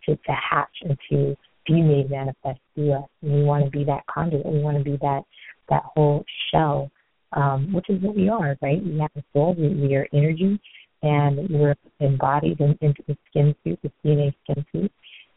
to, 0.05 0.15
to 0.15 0.31
hatch 0.31 0.69
and 0.83 0.97
to 1.09 1.35
be 1.65 1.81
made 1.81 2.11
manifest 2.11 2.59
through 2.75 2.93
us. 2.93 3.09
And 3.23 3.33
we 3.33 3.43
want 3.43 3.65
to 3.65 3.71
be 3.71 3.83
that 3.85 4.05
conduit. 4.07 4.45
We 4.45 4.59
want 4.59 4.77
to 4.77 4.83
be 4.83 4.97
that 5.01 5.23
that 5.69 5.83
whole 5.83 6.23
shell, 6.51 6.91
um, 7.33 7.73
which 7.73 7.89
is 7.89 8.01
what 8.01 8.15
we 8.15 8.29
are, 8.29 8.57
right? 8.61 8.83
We 8.83 8.99
have 8.99 9.11
a 9.15 9.23
soul, 9.33 9.55
we, 9.57 9.69
we 9.69 9.95
are 9.95 10.07
energy, 10.13 10.59
and 11.03 11.49
we're 11.49 11.75
embodied 11.99 12.59
in, 12.59 12.77
into 12.81 13.03
the 13.07 13.17
skin 13.29 13.55
suit, 13.63 13.79
the 13.83 13.91
DNA 14.03 14.33
skin 14.43 14.65
suit, 14.71 14.91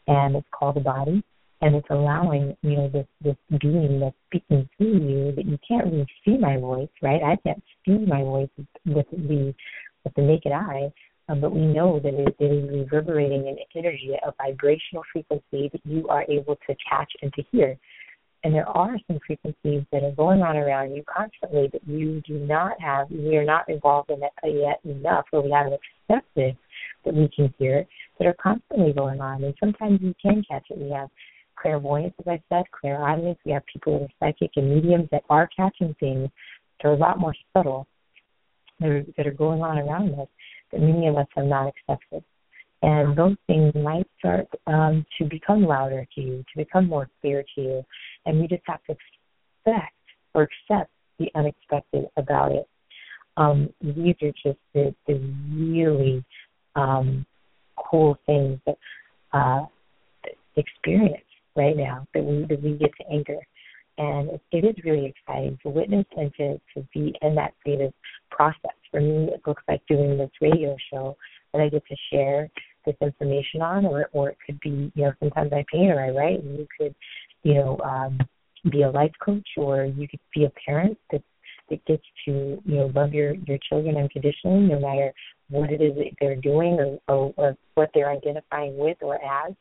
and 0.06 0.36
it's 0.36 0.46
called 0.52 0.76
a 0.76 0.80
body. 0.80 1.22
And 1.62 1.74
it's 1.74 1.88
allowing, 1.90 2.56
you 2.62 2.70
know, 2.70 2.88
this 2.88 3.06
this 3.22 3.36
being 3.60 4.00
that's 4.00 4.16
speaking 4.28 4.66
through 4.78 4.98
you 4.98 5.32
that 5.36 5.44
you 5.44 5.58
can't 5.68 5.84
really 5.84 6.06
see 6.24 6.38
my 6.38 6.56
voice, 6.56 6.88
right? 7.02 7.22
I 7.22 7.36
can't 7.36 7.62
see 7.84 7.98
my 7.98 8.22
voice 8.22 8.48
with 8.86 9.06
the 9.10 9.54
with 10.02 10.14
the 10.14 10.22
naked 10.22 10.52
eye, 10.52 10.90
um, 11.30 11.40
but 11.40 11.52
we 11.52 11.60
know 11.60 12.00
that 12.00 12.12
it, 12.12 12.34
it 12.40 12.44
is 12.44 12.70
reverberating 12.70 13.46
an 13.46 13.56
energy, 13.76 14.12
a 14.26 14.32
vibrational 14.42 15.04
frequency 15.12 15.70
that 15.72 15.80
you 15.84 16.08
are 16.08 16.24
able 16.28 16.56
to 16.66 16.74
catch 16.88 17.12
and 17.22 17.32
to 17.34 17.42
hear. 17.52 17.78
And 18.42 18.54
there 18.54 18.68
are 18.68 18.96
some 19.06 19.18
frequencies 19.26 19.84
that 19.92 20.02
are 20.02 20.12
going 20.12 20.40
on 20.40 20.56
around 20.56 20.94
you 20.94 21.04
constantly 21.04 21.68
that 21.72 21.86
you 21.86 22.22
do 22.26 22.38
not 22.38 22.80
have, 22.80 23.10
we 23.10 23.36
are 23.36 23.44
not 23.44 23.68
involved 23.68 24.10
in 24.10 24.22
it 24.22 24.32
yet 24.44 24.80
enough, 24.84 25.26
or 25.32 25.42
we 25.42 25.50
haven't 25.50 25.78
accepted 26.08 26.56
that 27.04 27.14
we 27.14 27.28
can 27.34 27.52
hear, 27.58 27.86
that 28.18 28.26
are 28.26 28.36
constantly 28.42 28.92
going 28.94 29.20
on. 29.20 29.44
And 29.44 29.54
sometimes 29.60 30.00
you 30.02 30.14
can 30.22 30.42
catch 30.48 30.64
it. 30.70 30.78
We 30.78 30.90
have 30.90 31.10
clairvoyance, 31.60 32.14
as 32.20 32.26
I 32.26 32.42
said, 32.48 32.64
clairaudience. 32.78 33.38
We 33.44 33.52
have 33.52 33.62
people 33.66 33.98
that 33.98 34.04
are 34.06 34.28
psychic 34.28 34.52
and 34.56 34.74
mediums 34.74 35.08
that 35.12 35.24
are 35.28 35.48
catching 35.54 35.94
things 36.00 36.30
that 36.82 36.88
are 36.88 36.92
a 36.92 36.96
lot 36.96 37.18
more 37.18 37.34
subtle 37.52 37.86
that 38.80 38.88
are, 38.88 39.04
that 39.16 39.26
are 39.26 39.32
going 39.32 39.62
on 39.62 39.78
around 39.78 40.18
us 40.18 40.28
that 40.72 40.80
many 40.80 41.08
of 41.08 41.16
us 41.16 41.26
have 41.34 41.46
not 41.46 41.68
accepted. 41.68 42.24
And 42.82 43.16
those 43.16 43.36
things 43.46 43.74
might 43.74 44.06
start 44.18 44.46
um, 44.66 45.04
to 45.18 45.24
become 45.24 45.64
louder 45.64 46.06
to 46.14 46.20
you, 46.20 46.38
to 46.38 46.64
become 46.64 46.86
more 46.86 47.10
clear 47.20 47.44
to 47.54 47.60
you. 47.60 47.82
And 48.26 48.40
we 48.40 48.48
just 48.48 48.62
have 48.66 48.82
to 48.84 48.92
expect 48.92 49.94
or 50.34 50.42
accept 50.42 50.90
the 51.18 51.28
unexpected 51.34 52.06
about 52.16 52.52
it. 52.52 52.68
Um, 53.36 53.70
these 53.80 54.16
are 54.22 54.32
just 54.44 54.58
the, 54.74 54.94
the 55.06 55.14
really 55.54 56.24
um, 56.76 57.24
cool 57.76 58.18
things 58.26 58.58
that 58.66 58.76
uh, 59.32 59.66
experience 60.56 61.24
right 61.56 61.76
now 61.76 62.06
that 62.14 62.22
we 62.22 62.44
that 62.48 62.62
we 62.62 62.72
get 62.72 62.90
to 63.00 63.12
anchor. 63.12 63.38
And 63.98 64.30
it, 64.30 64.40
it 64.52 64.64
is 64.64 64.84
really 64.84 65.06
exciting 65.06 65.58
to 65.62 65.68
witness 65.68 66.06
and 66.16 66.32
to, 66.34 66.60
to 66.74 66.86
be 66.94 67.14
in 67.22 67.34
that 67.34 67.52
of 67.66 67.92
process. 68.30 68.76
For 68.90 69.00
me, 69.00 69.28
it 69.32 69.42
looks 69.46 69.62
like 69.68 69.82
doing 69.86 70.16
this 70.16 70.30
radio 70.40 70.76
show 70.92 71.16
that 71.52 71.60
I 71.60 71.68
get 71.68 71.84
to 71.86 71.96
share 72.12 72.48
this 72.86 72.96
information 73.02 73.60
on, 73.62 73.84
or 73.84 74.08
or 74.12 74.30
it 74.30 74.38
could 74.44 74.58
be, 74.60 74.90
you 74.94 75.04
know, 75.04 75.12
sometimes 75.20 75.52
I 75.52 75.64
paint 75.72 75.92
or 75.92 76.00
I 76.00 76.10
write, 76.10 76.42
and 76.42 76.58
you 76.58 76.66
could, 76.78 76.94
you 77.42 77.54
know, 77.54 77.78
um, 77.84 78.18
be 78.70 78.82
a 78.82 78.90
life 78.90 79.12
coach, 79.24 79.48
or 79.56 79.84
you 79.84 80.06
could 80.08 80.20
be 80.34 80.44
a 80.44 80.52
parent 80.66 80.98
that 81.10 81.22
that 81.70 81.84
gets 81.86 82.02
to, 82.24 82.60
you 82.64 82.76
know, 82.76 82.90
love 82.94 83.14
your 83.14 83.34
your 83.46 83.58
children 83.68 83.96
unconditionally, 83.96 84.66
no 84.66 84.80
matter 84.80 85.12
what 85.48 85.70
it 85.70 85.80
is 85.80 85.94
that 85.96 86.10
they're 86.20 86.36
doing 86.36 86.78
or, 86.78 86.98
or, 87.08 87.34
or 87.36 87.56
what 87.74 87.90
they're 87.94 88.10
identifying 88.10 88.76
with 88.76 88.96
or 89.00 89.16
as. 89.16 89.52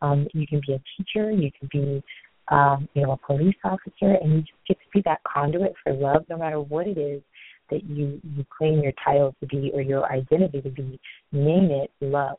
Um, 0.00 0.26
you 0.34 0.46
can 0.46 0.60
be 0.66 0.74
a 0.74 0.82
teacher, 0.96 1.30
you 1.30 1.50
can 1.58 1.68
be 1.72 2.02
um, 2.48 2.88
you 2.94 3.02
know, 3.02 3.12
a 3.12 3.16
police 3.16 3.56
officer, 3.64 4.18
and 4.20 4.32
you 4.32 4.40
just 4.40 4.52
get 4.66 4.78
to 4.78 4.86
be 4.92 5.02
that 5.04 5.20
conduit 5.24 5.74
for 5.82 5.92
love, 5.94 6.24
no 6.28 6.36
matter 6.36 6.60
what 6.60 6.86
it 6.86 6.98
is 6.98 7.22
that 7.70 7.84
you 7.84 8.20
you 8.36 8.44
claim 8.56 8.80
your 8.82 8.92
title 9.04 9.34
to 9.40 9.46
be 9.46 9.70
or 9.72 9.80
your 9.80 10.10
identity 10.12 10.60
to 10.60 10.70
be. 10.70 11.00
Name 11.32 11.70
it 11.70 11.90
love. 12.00 12.36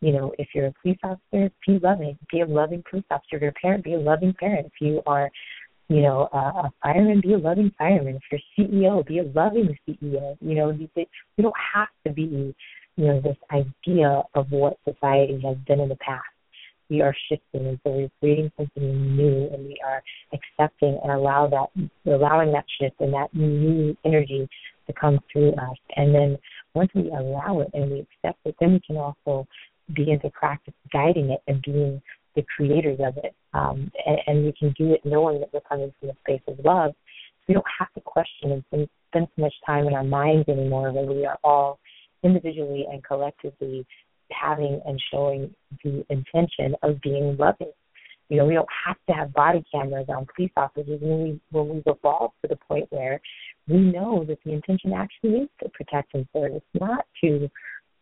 You 0.00 0.12
know, 0.12 0.32
if 0.38 0.48
you're 0.54 0.66
a 0.66 0.74
police 0.82 0.98
officer, 1.02 1.50
be 1.66 1.78
loving. 1.82 2.18
Be 2.30 2.40
a 2.40 2.46
loving 2.46 2.82
police 2.88 3.04
officer. 3.10 3.36
If 3.36 3.42
you're 3.42 3.50
a 3.50 3.54
parent, 3.54 3.84
be 3.84 3.94
a 3.94 3.98
loving 3.98 4.34
parent. 4.38 4.66
If 4.66 4.72
you 4.80 5.02
are, 5.06 5.30
you 5.88 6.02
know, 6.02 6.28
a, 6.32 6.36
a 6.36 6.72
fireman, 6.82 7.20
be 7.20 7.34
a 7.34 7.38
loving 7.38 7.72
fireman. 7.76 8.16
If 8.30 8.40
you're 8.56 8.68
CEO, 8.68 9.06
be 9.06 9.18
a 9.18 9.24
loving 9.24 9.76
CEO. 9.88 10.36
You 10.40 10.54
know, 10.54 10.70
you, 10.70 10.88
don't 11.40 11.54
have 11.74 11.88
to 12.06 12.12
be, 12.12 12.54
you 12.96 13.06
know, 13.06 13.20
this 13.20 13.36
idea 13.50 14.22
of 14.34 14.50
what 14.50 14.78
society 14.84 15.40
has 15.44 15.56
been 15.66 15.80
in 15.80 15.88
the 15.88 15.96
past 15.96 16.24
we 16.90 17.02
are 17.02 17.14
shifting 17.28 17.66
and 17.66 17.78
so 17.84 17.90
we're 17.90 18.10
creating 18.18 18.50
something 18.56 19.16
new 19.16 19.48
and 19.52 19.66
we 19.66 19.78
are 19.86 20.02
accepting 20.32 20.98
and 21.02 21.12
allow 21.12 21.46
that 21.46 21.90
allowing 22.10 22.50
that 22.52 22.64
shift 22.80 22.96
and 23.00 23.12
that 23.12 23.28
new 23.34 23.94
energy 24.04 24.48
to 24.88 24.92
come 24.94 25.20
through 25.32 25.52
us. 25.52 25.76
And 25.96 26.14
then 26.14 26.38
once 26.74 26.90
we 26.94 27.08
allow 27.10 27.60
it 27.60 27.70
and 27.74 27.90
we 27.90 28.00
accept 28.00 28.38
it, 28.44 28.56
then 28.60 28.72
we 28.72 28.80
can 28.80 28.96
also 28.96 29.46
begin 29.94 30.20
to 30.20 30.30
practice 30.30 30.74
guiding 30.92 31.30
it 31.30 31.40
and 31.46 31.62
being 31.62 32.02
the 32.36 32.44
creators 32.56 32.98
of 33.00 33.16
it. 33.18 33.34
Um, 33.54 33.90
and, 34.06 34.18
and 34.26 34.44
we 34.44 34.52
can 34.52 34.74
do 34.78 34.92
it 34.92 35.00
knowing 35.04 35.40
that 35.40 35.50
we're 35.52 35.60
coming 35.60 35.92
from 35.98 36.10
a 36.10 36.14
space 36.20 36.42
of 36.46 36.58
love. 36.64 36.92
We 37.46 37.54
don't 37.54 37.66
have 37.78 37.92
to 37.94 38.00
question 38.00 38.52
and 38.52 38.64
spend, 38.68 38.88
spend 39.10 39.28
so 39.34 39.42
much 39.42 39.54
time 39.66 39.86
in 39.86 39.94
our 39.94 40.04
minds 40.04 40.48
anymore 40.48 40.92
when 40.92 41.08
we 41.08 41.24
are 41.24 41.38
all 41.42 41.78
individually 42.22 42.86
and 42.90 43.02
collectively 43.02 43.86
having 44.30 44.80
and 44.84 45.02
showing 45.10 45.54
the 45.82 46.04
intention 46.10 46.74
of 46.82 47.00
being 47.00 47.36
loving. 47.38 47.72
You 48.28 48.36
know, 48.36 48.44
we 48.44 48.54
don't 48.54 48.68
have 48.86 48.96
to 49.08 49.14
have 49.14 49.32
body 49.32 49.64
cameras 49.72 50.06
on 50.10 50.26
police 50.36 50.50
officers 50.56 51.00
when 51.00 51.22
we 51.22 51.40
when 51.50 51.68
we've 51.70 51.82
evolved 51.86 52.34
to 52.42 52.48
the 52.48 52.56
point 52.56 52.86
where 52.90 53.20
we 53.68 53.78
know 53.78 54.24
that 54.28 54.38
the 54.44 54.52
intention 54.52 54.92
actually 54.92 55.30
is 55.30 55.48
to 55.62 55.70
protect 55.70 56.14
and 56.14 56.26
serve. 56.34 56.52
It's 56.52 56.66
not 56.78 57.06
to, 57.24 57.50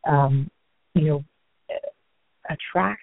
um, 0.08 0.50
you 0.94 1.04
know, 1.04 1.24
attract 2.50 3.02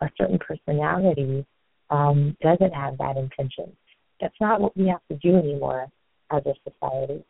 a 0.00 0.08
certain 0.18 0.38
personality 0.38 1.46
um, 1.90 2.36
doesn't 2.42 2.72
have 2.72 2.98
that 2.98 3.16
intention. 3.16 3.72
That's 4.20 4.34
not 4.40 4.60
what 4.60 4.76
we 4.76 4.88
have 4.88 5.00
to 5.10 5.16
do 5.16 5.36
anymore 5.36 5.88
as 6.32 6.42
a 6.46 6.54
society. 6.68 7.24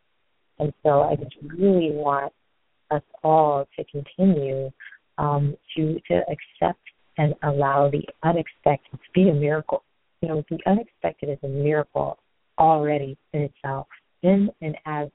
And 0.59 0.72
so 0.83 1.03
I 1.03 1.16
just 1.16 1.35
really 1.42 1.90
want 1.90 2.33
us 2.90 3.03
all 3.22 3.66
to 3.77 3.85
continue 3.85 4.70
um, 5.18 5.57
to 5.77 6.00
to 6.09 6.20
accept 6.29 6.81
and 7.18 7.35
allow 7.42 7.90
the 7.90 8.03
unexpected 8.22 8.92
to 8.92 9.11
be 9.14 9.29
a 9.29 9.35
miracle. 9.35 9.85
You 10.20 10.29
know, 10.29 10.44
the 10.50 10.59
unexpected 10.66 11.29
is 11.31 11.38
a 11.42 11.48
miracle 11.48 12.18
already 12.59 13.16
in 13.33 13.42
itself, 13.42 13.87
in 14.22 14.50
and 14.61 14.77
as 14.87 15.09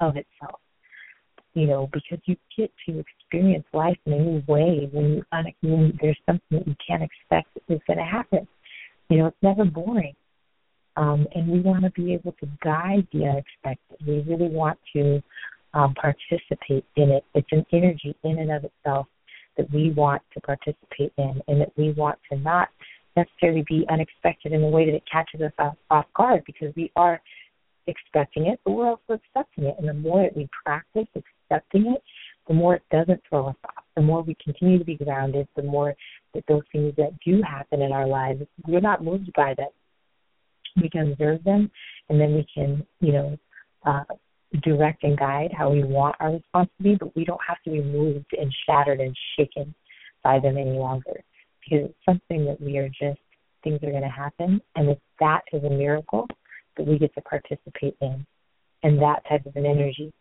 of 0.00 0.16
itself. 0.16 0.60
You 1.54 1.66
know, 1.66 1.90
because 1.92 2.18
you 2.24 2.36
get 2.56 2.70
to 2.86 2.98
experience 3.00 3.66
life 3.74 3.98
in 4.06 4.14
a 4.14 4.18
new 4.18 4.42
way 4.46 4.88
when 4.92 5.16
you 5.16 5.24
when 5.60 5.98
there's 6.00 6.18
something 6.24 6.58
that 6.58 6.66
you 6.66 6.76
can't 6.86 7.02
expect 7.02 7.48
is 7.68 7.80
going 7.86 7.98
to 7.98 8.04
happen. 8.04 8.48
You 9.10 9.18
know, 9.18 9.26
it's 9.26 9.36
never 9.42 9.64
boring. 9.64 10.14
Um, 10.96 11.26
and 11.34 11.48
we 11.48 11.60
want 11.60 11.84
to 11.84 11.90
be 11.90 12.14
able 12.14 12.32
to 12.32 12.48
guide 12.62 13.06
the 13.12 13.24
unexpected. 13.24 14.06
We 14.06 14.20
really 14.20 14.48
want 14.48 14.78
to 14.94 15.22
um, 15.74 15.94
participate 15.94 16.84
in 16.96 17.10
it. 17.10 17.24
It's 17.34 17.48
an 17.50 17.64
energy 17.72 18.14
in 18.24 18.38
and 18.38 18.52
of 18.52 18.64
itself 18.64 19.06
that 19.56 19.70
we 19.72 19.90
want 19.90 20.22
to 20.34 20.40
participate 20.40 21.12
in 21.18 21.42
and 21.48 21.60
that 21.60 21.72
we 21.76 21.92
want 21.92 22.18
to 22.30 22.38
not 22.38 22.68
necessarily 23.16 23.64
be 23.68 23.84
unexpected 23.90 24.52
in 24.52 24.62
the 24.62 24.66
way 24.66 24.86
that 24.86 24.94
it 24.94 25.02
catches 25.10 25.40
us 25.40 25.52
off, 25.58 25.76
off 25.90 26.06
guard 26.16 26.42
because 26.46 26.74
we 26.76 26.90
are 26.96 27.20
expecting 27.86 28.46
it, 28.46 28.60
but 28.64 28.72
we're 28.72 28.88
also 28.88 29.20
accepting 29.20 29.64
it. 29.64 29.74
And 29.78 29.88
the 29.88 29.94
more 29.94 30.22
that 30.22 30.36
we 30.36 30.48
practice 30.64 31.08
accepting 31.52 31.92
it, 31.94 32.02
the 32.48 32.54
more 32.54 32.76
it 32.76 32.82
doesn't 32.90 33.20
throw 33.28 33.48
us 33.48 33.56
off. 33.64 33.84
The 33.96 34.02
more 34.02 34.22
we 34.22 34.36
continue 34.42 34.78
to 34.78 34.84
be 34.84 34.96
grounded, 34.96 35.46
the 35.54 35.62
more 35.62 35.94
that 36.34 36.44
those 36.48 36.62
things 36.72 36.94
that 36.96 37.18
do 37.24 37.42
happen 37.42 37.82
in 37.82 37.92
our 37.92 38.06
lives, 38.06 38.42
we're 38.66 38.80
not 38.80 39.04
moved 39.04 39.30
by 39.36 39.54
them. 39.56 39.68
We 40.80 40.88
can 40.88 41.12
observe 41.12 41.44
them, 41.44 41.70
and 42.08 42.20
then 42.20 42.34
we 42.34 42.46
can, 42.52 42.86
you 43.00 43.12
know, 43.12 43.38
uh, 43.84 44.04
direct 44.62 45.04
and 45.04 45.18
guide 45.18 45.50
how 45.56 45.70
we 45.70 45.84
want 45.84 46.16
our 46.20 46.32
response 46.32 46.70
to 46.78 46.82
be, 46.82 46.94
but 46.94 47.14
we 47.14 47.24
don't 47.24 47.40
have 47.46 47.62
to 47.64 47.70
be 47.70 47.82
moved 47.82 48.26
and 48.38 48.52
shattered 48.66 49.00
and 49.00 49.16
shaken 49.36 49.74
by 50.22 50.38
them 50.38 50.56
any 50.56 50.78
longer 50.78 51.22
because 51.62 51.86
it's 51.86 52.04
something 52.04 52.44
that 52.44 52.60
we 52.60 52.76
are 52.78 52.88
just 52.88 53.20
things 53.62 53.78
are 53.82 53.90
going 53.90 54.02
to 54.02 54.08
happen, 54.08 54.60
and 54.74 54.90
if 54.90 54.98
that 55.20 55.42
is 55.52 55.62
a 55.62 55.70
miracle 55.70 56.26
that 56.76 56.86
we 56.86 56.98
get 56.98 57.14
to 57.14 57.20
participate 57.20 57.96
in, 58.00 58.26
and 58.82 59.00
that 59.00 59.22
type 59.28 59.46
of 59.46 59.54
an 59.54 59.66
energy, 59.66 60.12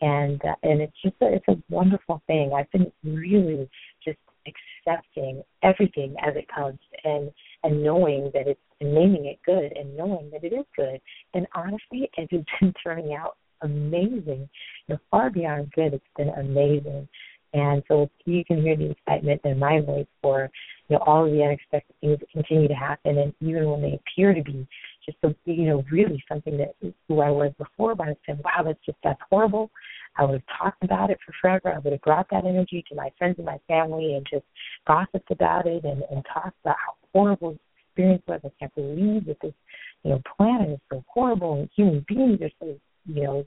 and 0.00 0.40
uh, 0.44 0.54
and 0.62 0.80
it's 0.80 0.96
just 1.02 1.16
a, 1.22 1.34
it's 1.34 1.48
a 1.48 1.56
wonderful 1.70 2.22
thing. 2.26 2.52
I've 2.54 2.70
been 2.70 2.92
really 3.04 3.68
just 4.04 4.18
accepting 4.46 5.42
everything 5.62 6.14
as 6.24 6.34
it 6.36 6.46
comes, 6.54 6.78
and 7.04 7.30
and 7.64 7.82
knowing 7.82 8.30
that 8.34 8.46
it's 8.46 8.60
and 8.80 8.94
naming 8.94 9.26
it 9.26 9.38
good, 9.44 9.76
and 9.76 9.96
knowing 9.96 10.30
that 10.32 10.44
it 10.44 10.52
is 10.52 10.64
good, 10.76 11.00
and 11.34 11.46
honestly, 11.54 12.08
it 12.08 12.10
has 12.16 12.28
been 12.60 12.74
turning 12.82 13.14
out 13.14 13.36
amazing. 13.62 14.48
You 14.86 14.94
know, 14.94 14.98
far 15.10 15.30
beyond 15.30 15.72
good. 15.72 15.94
It's 15.94 16.04
been 16.16 16.30
amazing. 16.30 17.08
And 17.54 17.82
so 17.88 18.10
you 18.26 18.44
can 18.44 18.62
hear 18.62 18.76
the 18.76 18.90
excitement 18.90 19.40
in 19.44 19.58
my 19.58 19.80
voice 19.80 20.06
for, 20.20 20.50
you 20.88 20.96
know, 20.96 21.02
all 21.06 21.24
of 21.24 21.32
the 21.32 21.42
unexpected 21.42 21.94
things 22.00 22.18
that 22.20 22.30
continue 22.30 22.68
to 22.68 22.74
happen 22.74 23.16
and 23.18 23.32
even 23.40 23.70
when 23.70 23.80
they 23.80 23.98
appear 23.98 24.34
to 24.34 24.42
be 24.42 24.66
just 25.08 25.18
a, 25.24 25.34
you 25.50 25.64
know, 25.64 25.84
really 25.90 26.22
something 26.28 26.58
that 26.58 26.74
who 27.08 27.20
I 27.20 27.30
was 27.30 27.52
before, 27.58 27.94
but 27.94 28.08
I 28.08 28.16
said, 28.26 28.40
Wow, 28.44 28.62
that's 28.64 28.78
just 28.84 28.98
that's 29.02 29.20
horrible. 29.30 29.70
I 30.16 30.24
would 30.24 30.42
have 30.42 30.58
talked 30.58 30.84
about 30.84 31.10
it 31.10 31.18
for 31.24 31.32
forever. 31.40 31.72
I 31.74 31.78
would 31.78 31.92
have 31.92 32.02
brought 32.02 32.28
that 32.30 32.44
energy 32.44 32.84
to 32.88 32.94
my 32.94 33.10
friends 33.16 33.36
and 33.38 33.46
my 33.46 33.58
family 33.68 34.14
and 34.14 34.26
just 34.30 34.44
gossiped 34.86 35.30
about 35.30 35.66
it 35.66 35.84
and, 35.84 36.02
and 36.10 36.24
talked 36.32 36.56
about 36.64 36.76
how 36.84 36.94
horrible 37.12 37.52
the 37.52 37.58
experience 37.80 38.22
was. 38.26 38.40
I 38.44 38.50
can't 38.58 38.74
believe 38.74 39.26
that 39.26 39.38
this, 39.40 39.54
you 40.02 40.10
know, 40.10 40.22
planet 40.36 40.70
is 40.70 40.80
so 40.90 41.04
horrible 41.08 41.60
and 41.60 41.70
human 41.74 42.04
beings 42.08 42.40
are 42.42 42.50
so 42.60 42.78
you 43.06 43.22
know, 43.22 43.46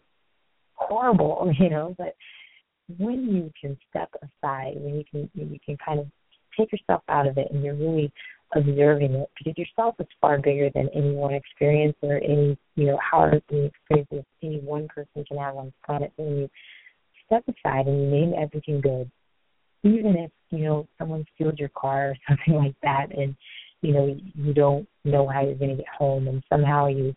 horrible, 0.74 1.52
you 1.60 1.69
know, 1.69 1.95
but 1.97 2.15
when 2.97 3.28
you 3.30 3.52
can 3.60 3.78
step 3.89 4.10
aside, 4.15 4.74
when 4.76 4.95
you 4.95 5.04
can 5.10 5.30
when 5.36 5.52
you 5.52 5.60
can 5.65 5.78
kind 5.78 6.00
of 6.00 6.08
take 6.58 6.71
yourself 6.71 7.02
out 7.08 7.28
of 7.28 7.38
it 7.38 7.47
and 7.52 7.63
you're 7.63 7.76
really 7.76 8.12
observing 8.53 9.13
it 9.13 9.29
because 9.37 9.57
yourself 9.57 9.95
is 9.99 10.07
far 10.19 10.37
bigger 10.39 10.69
than 10.73 10.89
any 10.93 11.13
one 11.13 11.33
experience 11.33 11.95
or 12.01 12.17
any 12.17 12.57
you 12.75 12.85
know 12.87 12.99
however 12.99 13.41
many 13.51 13.65
experiences 13.67 14.25
any 14.43 14.59
one 14.59 14.87
person 14.87 15.23
can 15.25 15.37
have 15.37 15.55
on 15.55 15.65
this 15.65 15.73
planet. 15.85 16.11
When 16.15 16.37
you 16.37 16.49
step 17.25 17.43
aside 17.47 17.87
and 17.87 18.03
you 18.03 18.09
name 18.09 18.33
everything 18.37 18.81
good, 18.81 19.09
even 19.83 20.15
if 20.17 20.31
you 20.49 20.65
know 20.65 20.87
someone 20.97 21.25
steals 21.35 21.55
your 21.57 21.69
car 21.69 22.11
or 22.11 22.15
something 22.27 22.55
like 22.55 22.75
that, 22.83 23.07
and 23.17 23.35
you 23.81 23.93
know 23.93 24.17
you 24.35 24.53
don't 24.53 24.87
know 25.05 25.27
how 25.27 25.41
you're 25.41 25.55
going 25.55 25.71
to 25.71 25.83
get 25.83 25.93
home, 25.97 26.27
and 26.27 26.43
somehow 26.49 26.87
you 26.87 27.15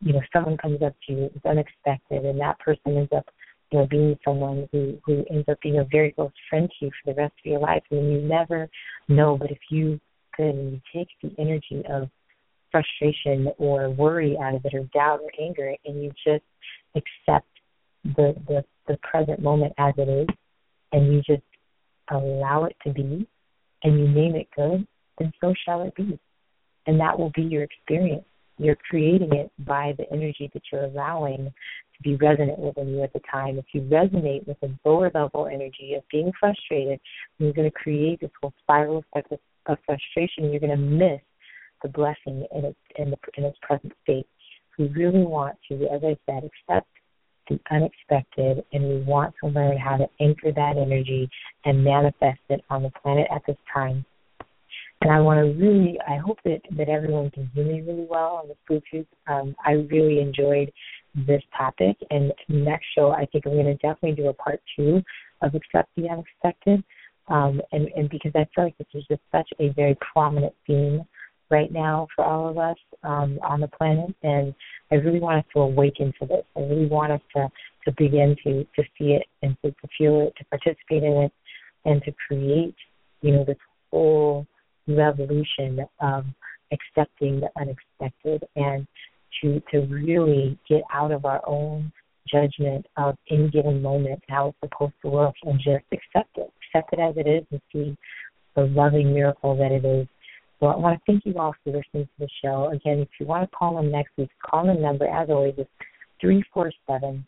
you 0.00 0.12
know 0.12 0.20
someone 0.32 0.56
comes 0.56 0.82
up 0.82 0.94
to 1.06 1.12
you 1.12 1.30
it's 1.34 1.44
unexpected 1.44 2.24
and 2.24 2.40
that 2.40 2.58
person 2.58 2.96
ends 2.96 3.10
up 3.16 3.26
you 3.70 3.78
know 3.78 3.86
being 3.86 4.18
someone 4.24 4.68
who 4.72 4.98
who 5.04 5.24
ends 5.30 5.48
up 5.48 5.58
being 5.62 5.78
a 5.78 5.84
very 5.90 6.12
close 6.12 6.30
friend 6.50 6.68
to 6.68 6.86
you 6.86 6.90
for 6.90 7.12
the 7.12 7.20
rest 7.20 7.34
of 7.44 7.50
your 7.50 7.60
life 7.60 7.82
and 7.90 8.12
you 8.12 8.20
never 8.20 8.68
know 9.08 9.36
but 9.36 9.50
if 9.50 9.58
you 9.70 9.98
can 10.36 10.80
take 10.94 11.08
the 11.22 11.30
energy 11.38 11.82
of 11.88 12.08
frustration 12.70 13.48
or 13.58 13.90
worry 13.90 14.36
out 14.42 14.54
of 14.54 14.64
it 14.64 14.74
or 14.74 14.84
doubt 14.92 15.20
or 15.20 15.30
anger 15.40 15.74
and 15.84 16.02
you 16.02 16.10
just 16.24 16.44
accept 16.94 17.46
the 18.04 18.34
the, 18.48 18.64
the 18.88 18.96
present 18.98 19.40
moment 19.40 19.72
as 19.78 19.94
it 19.96 20.08
is 20.08 20.26
and 20.92 21.12
you 21.12 21.22
just 21.22 21.42
allow 22.10 22.64
it 22.64 22.76
to 22.84 22.92
be 22.92 23.26
and 23.82 23.98
you 23.98 24.08
name 24.08 24.34
it 24.34 24.48
good 24.54 24.86
then 25.18 25.32
so 25.40 25.54
shall 25.64 25.82
it 25.82 25.94
be 25.94 26.18
and 26.86 27.00
that 27.00 27.18
will 27.18 27.32
be 27.34 27.42
your 27.42 27.62
experience 27.62 28.24
you're 28.58 28.76
creating 28.88 29.32
it 29.34 29.50
by 29.66 29.94
the 29.98 30.10
energy 30.10 30.50
that 30.54 30.62
you're 30.72 30.84
allowing 30.84 31.52
to 31.96 32.02
be 32.02 32.16
resonant 32.16 32.58
within 32.58 32.88
you 32.88 33.02
at 33.02 33.12
the 33.12 33.20
time. 33.30 33.58
If 33.58 33.66
you 33.72 33.82
resonate 33.82 34.46
with 34.46 34.56
a 34.62 34.68
lower 34.88 35.10
level 35.14 35.46
energy 35.46 35.94
of 35.94 36.02
being 36.10 36.32
frustrated, 36.38 37.00
you're 37.38 37.52
going 37.52 37.70
to 37.70 37.76
create 37.76 38.20
this 38.20 38.30
whole 38.40 38.54
spiral 38.62 38.98
effect 38.98 39.32
of, 39.32 39.38
of 39.68 39.78
frustration. 39.86 40.50
You're 40.50 40.60
going 40.60 40.70
to 40.70 40.76
miss 40.76 41.20
the 41.82 41.88
blessing 41.88 42.46
in 42.54 42.64
its 42.64 42.78
in, 42.96 43.10
the, 43.10 43.16
in 43.36 43.44
its 43.44 43.58
present 43.62 43.92
state. 44.02 44.26
We 44.78 44.88
really 44.88 45.22
want 45.22 45.56
to, 45.68 45.74
as 45.86 46.02
I 46.04 46.16
said, 46.26 46.42
accept 46.44 46.88
the 47.48 47.58
unexpected, 47.70 48.64
and 48.72 48.88
we 48.88 49.02
want 49.02 49.34
to 49.42 49.48
learn 49.48 49.78
how 49.78 49.96
to 49.96 50.06
anchor 50.20 50.52
that 50.52 50.76
energy 50.76 51.28
and 51.64 51.82
manifest 51.82 52.40
it 52.48 52.60
on 52.70 52.82
the 52.82 52.90
planet 53.02 53.26
at 53.34 53.42
this 53.46 53.56
time. 53.72 54.04
And 55.02 55.12
I 55.12 55.20
want 55.20 55.38
to 55.38 55.62
really, 55.62 55.98
I 56.08 56.16
hope 56.16 56.38
that, 56.44 56.60
that 56.76 56.88
everyone 56.88 57.30
can 57.30 57.50
hear 57.54 57.64
me 57.64 57.82
really 57.82 58.06
well 58.08 58.42
on 58.42 58.48
the 58.48 58.56
Bluetooth. 58.68 59.06
Um, 59.28 59.54
I 59.64 59.72
really 59.72 60.20
enjoyed 60.20 60.72
this 61.26 61.42
topic, 61.56 61.96
and 62.10 62.32
next 62.48 62.86
show 62.96 63.10
I 63.10 63.26
think 63.26 63.46
I'm 63.46 63.52
going 63.52 63.66
to 63.66 63.74
definitely 63.74 64.12
do 64.12 64.28
a 64.28 64.34
part 64.34 64.60
two 64.74 65.02
of 65.42 65.54
Accept 65.54 65.88
the 65.96 66.08
Unexpected. 66.08 66.82
Um, 67.28 67.60
and, 67.72 67.88
and 67.96 68.08
because 68.08 68.32
I 68.34 68.46
feel 68.54 68.64
like 68.64 68.78
this 68.78 68.86
is 68.94 69.04
just 69.08 69.22
such 69.32 69.48
a 69.58 69.70
very 69.70 69.96
prominent 70.12 70.54
theme 70.66 71.02
right 71.50 71.72
now 71.72 72.06
for 72.14 72.24
all 72.24 72.48
of 72.48 72.58
us 72.58 72.76
um, 73.02 73.38
on 73.42 73.60
the 73.60 73.68
planet, 73.68 74.14
and 74.22 74.54
I 74.90 74.96
really 74.96 75.20
want 75.20 75.38
us 75.38 75.44
to 75.54 75.60
awaken 75.60 76.12
to 76.20 76.26
this. 76.26 76.44
I 76.56 76.60
really 76.60 76.86
want 76.86 77.12
us 77.12 77.20
to 77.36 77.48
to 77.84 77.92
begin 77.96 78.36
to 78.44 78.64
to 78.64 78.82
see 78.98 79.12
it 79.12 79.22
and 79.42 79.56
to, 79.64 79.70
to 79.70 79.88
feel 79.96 80.20
it, 80.20 80.34
to 80.38 80.44
participate 80.46 81.02
in 81.02 81.12
it, 81.24 81.32
and 81.84 82.02
to 82.02 82.12
create, 82.26 82.74
you 83.22 83.32
know, 83.32 83.44
this 83.44 83.56
whole 83.90 84.46
revolution 84.88 85.80
of 86.00 86.24
accepting 86.72 87.40
the 87.40 87.48
unexpected 87.60 88.44
and 88.56 88.86
to 89.40 89.60
to 89.70 89.80
really 89.86 90.58
get 90.68 90.82
out 90.92 91.12
of 91.12 91.24
our 91.24 91.40
own 91.46 91.92
judgment 92.28 92.86
of 92.96 93.16
any 93.30 93.48
given 93.50 93.80
moment 93.80 94.20
how 94.28 94.48
it's 94.48 94.58
supposed 94.72 94.94
to 95.02 95.08
work 95.08 95.34
and 95.44 95.58
just 95.58 95.84
accept 95.92 96.36
it, 96.36 96.52
accept 96.76 96.92
it 96.92 97.00
as 97.00 97.16
it 97.16 97.28
is, 97.28 97.44
and 97.50 97.60
see 97.72 97.96
the 98.54 98.62
loving 98.62 99.12
miracle 99.12 99.56
that 99.56 99.72
it 99.72 99.84
is 99.84 100.06
so 100.60 100.66
I 100.66 100.76
want 100.76 100.98
to 100.98 101.02
thank 101.06 101.24
you 101.26 101.34
all 101.38 101.54
for 101.62 101.70
listening 101.70 102.06
to 102.06 102.10
the 102.18 102.28
show. 102.42 102.70
Again, 102.72 102.98
if 103.00 103.08
you 103.20 103.26
want 103.26 103.48
to 103.50 103.56
call 103.56 103.78
in 103.78 103.90
next 103.90 104.12
week, 104.16 104.30
call 104.44 104.70
in 104.70 104.80
number, 104.80 105.06
as 105.06 105.28
always, 105.28 105.52
is 105.58 105.66
347 106.20 107.26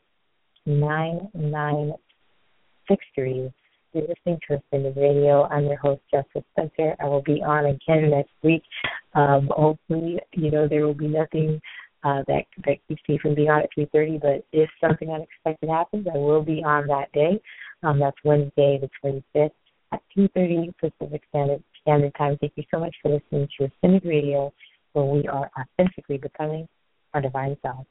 9963. 0.65 3.53
You're 3.95 4.03
listening 4.03 4.39
to 4.49 4.61
in 4.73 4.83
radio. 4.97 5.45
I'm 5.45 5.65
your 5.65 5.77
host, 5.77 6.01
Jessica 6.11 6.43
Spencer. 6.53 6.95
I 7.01 7.07
will 7.07 7.23
be 7.23 7.43
on 7.43 7.65
again 7.67 8.11
next 8.11 8.33
week. 8.43 8.63
Um, 9.15 9.51
hopefully, 9.55 10.19
you 10.33 10.51
know, 10.51 10.67
there 10.69 10.87
will 10.87 10.95
be 10.95 11.09
nothing 11.09 11.61
uh, 12.05 12.23
that 12.29 12.45
that 12.65 12.77
keeps 12.87 13.03
me 13.09 13.19
from 13.21 13.35
being 13.35 13.51
on 13.51 13.63
at 13.63 13.71
3.30, 13.77 14.21
but 14.21 14.45
if 14.53 14.71
something 14.81 15.11
unexpected 15.11 15.69
happens, 15.69 16.07
I 16.13 16.17
will 16.17 16.43
be 16.43 16.63
on 16.65 16.87
that 16.87 17.11
day. 17.13 17.41
Um, 17.83 18.01
that's 18.01 18.17
Wednesday, 18.25 18.81
the 18.81 18.91
25th 19.05 19.51
at 19.93 20.03
2.30 20.17 20.75
Pacific 20.79 21.23
Standard 21.29 21.63
Standard 21.83 22.13
Time. 22.17 22.37
Thank 22.41 22.53
you 22.57 22.65
so 22.73 22.81
much 22.81 22.95
for 23.03 23.11
listening 23.11 23.49
to 23.59 23.67
Ascended 23.67 24.05
Radio, 24.05 24.53
where 24.93 25.05
we 25.05 25.27
are 25.29 25.51
authentically 25.59 26.19
becoming 26.19 26.69
our 27.15 27.21
divine 27.21 27.57
self. 27.63 27.87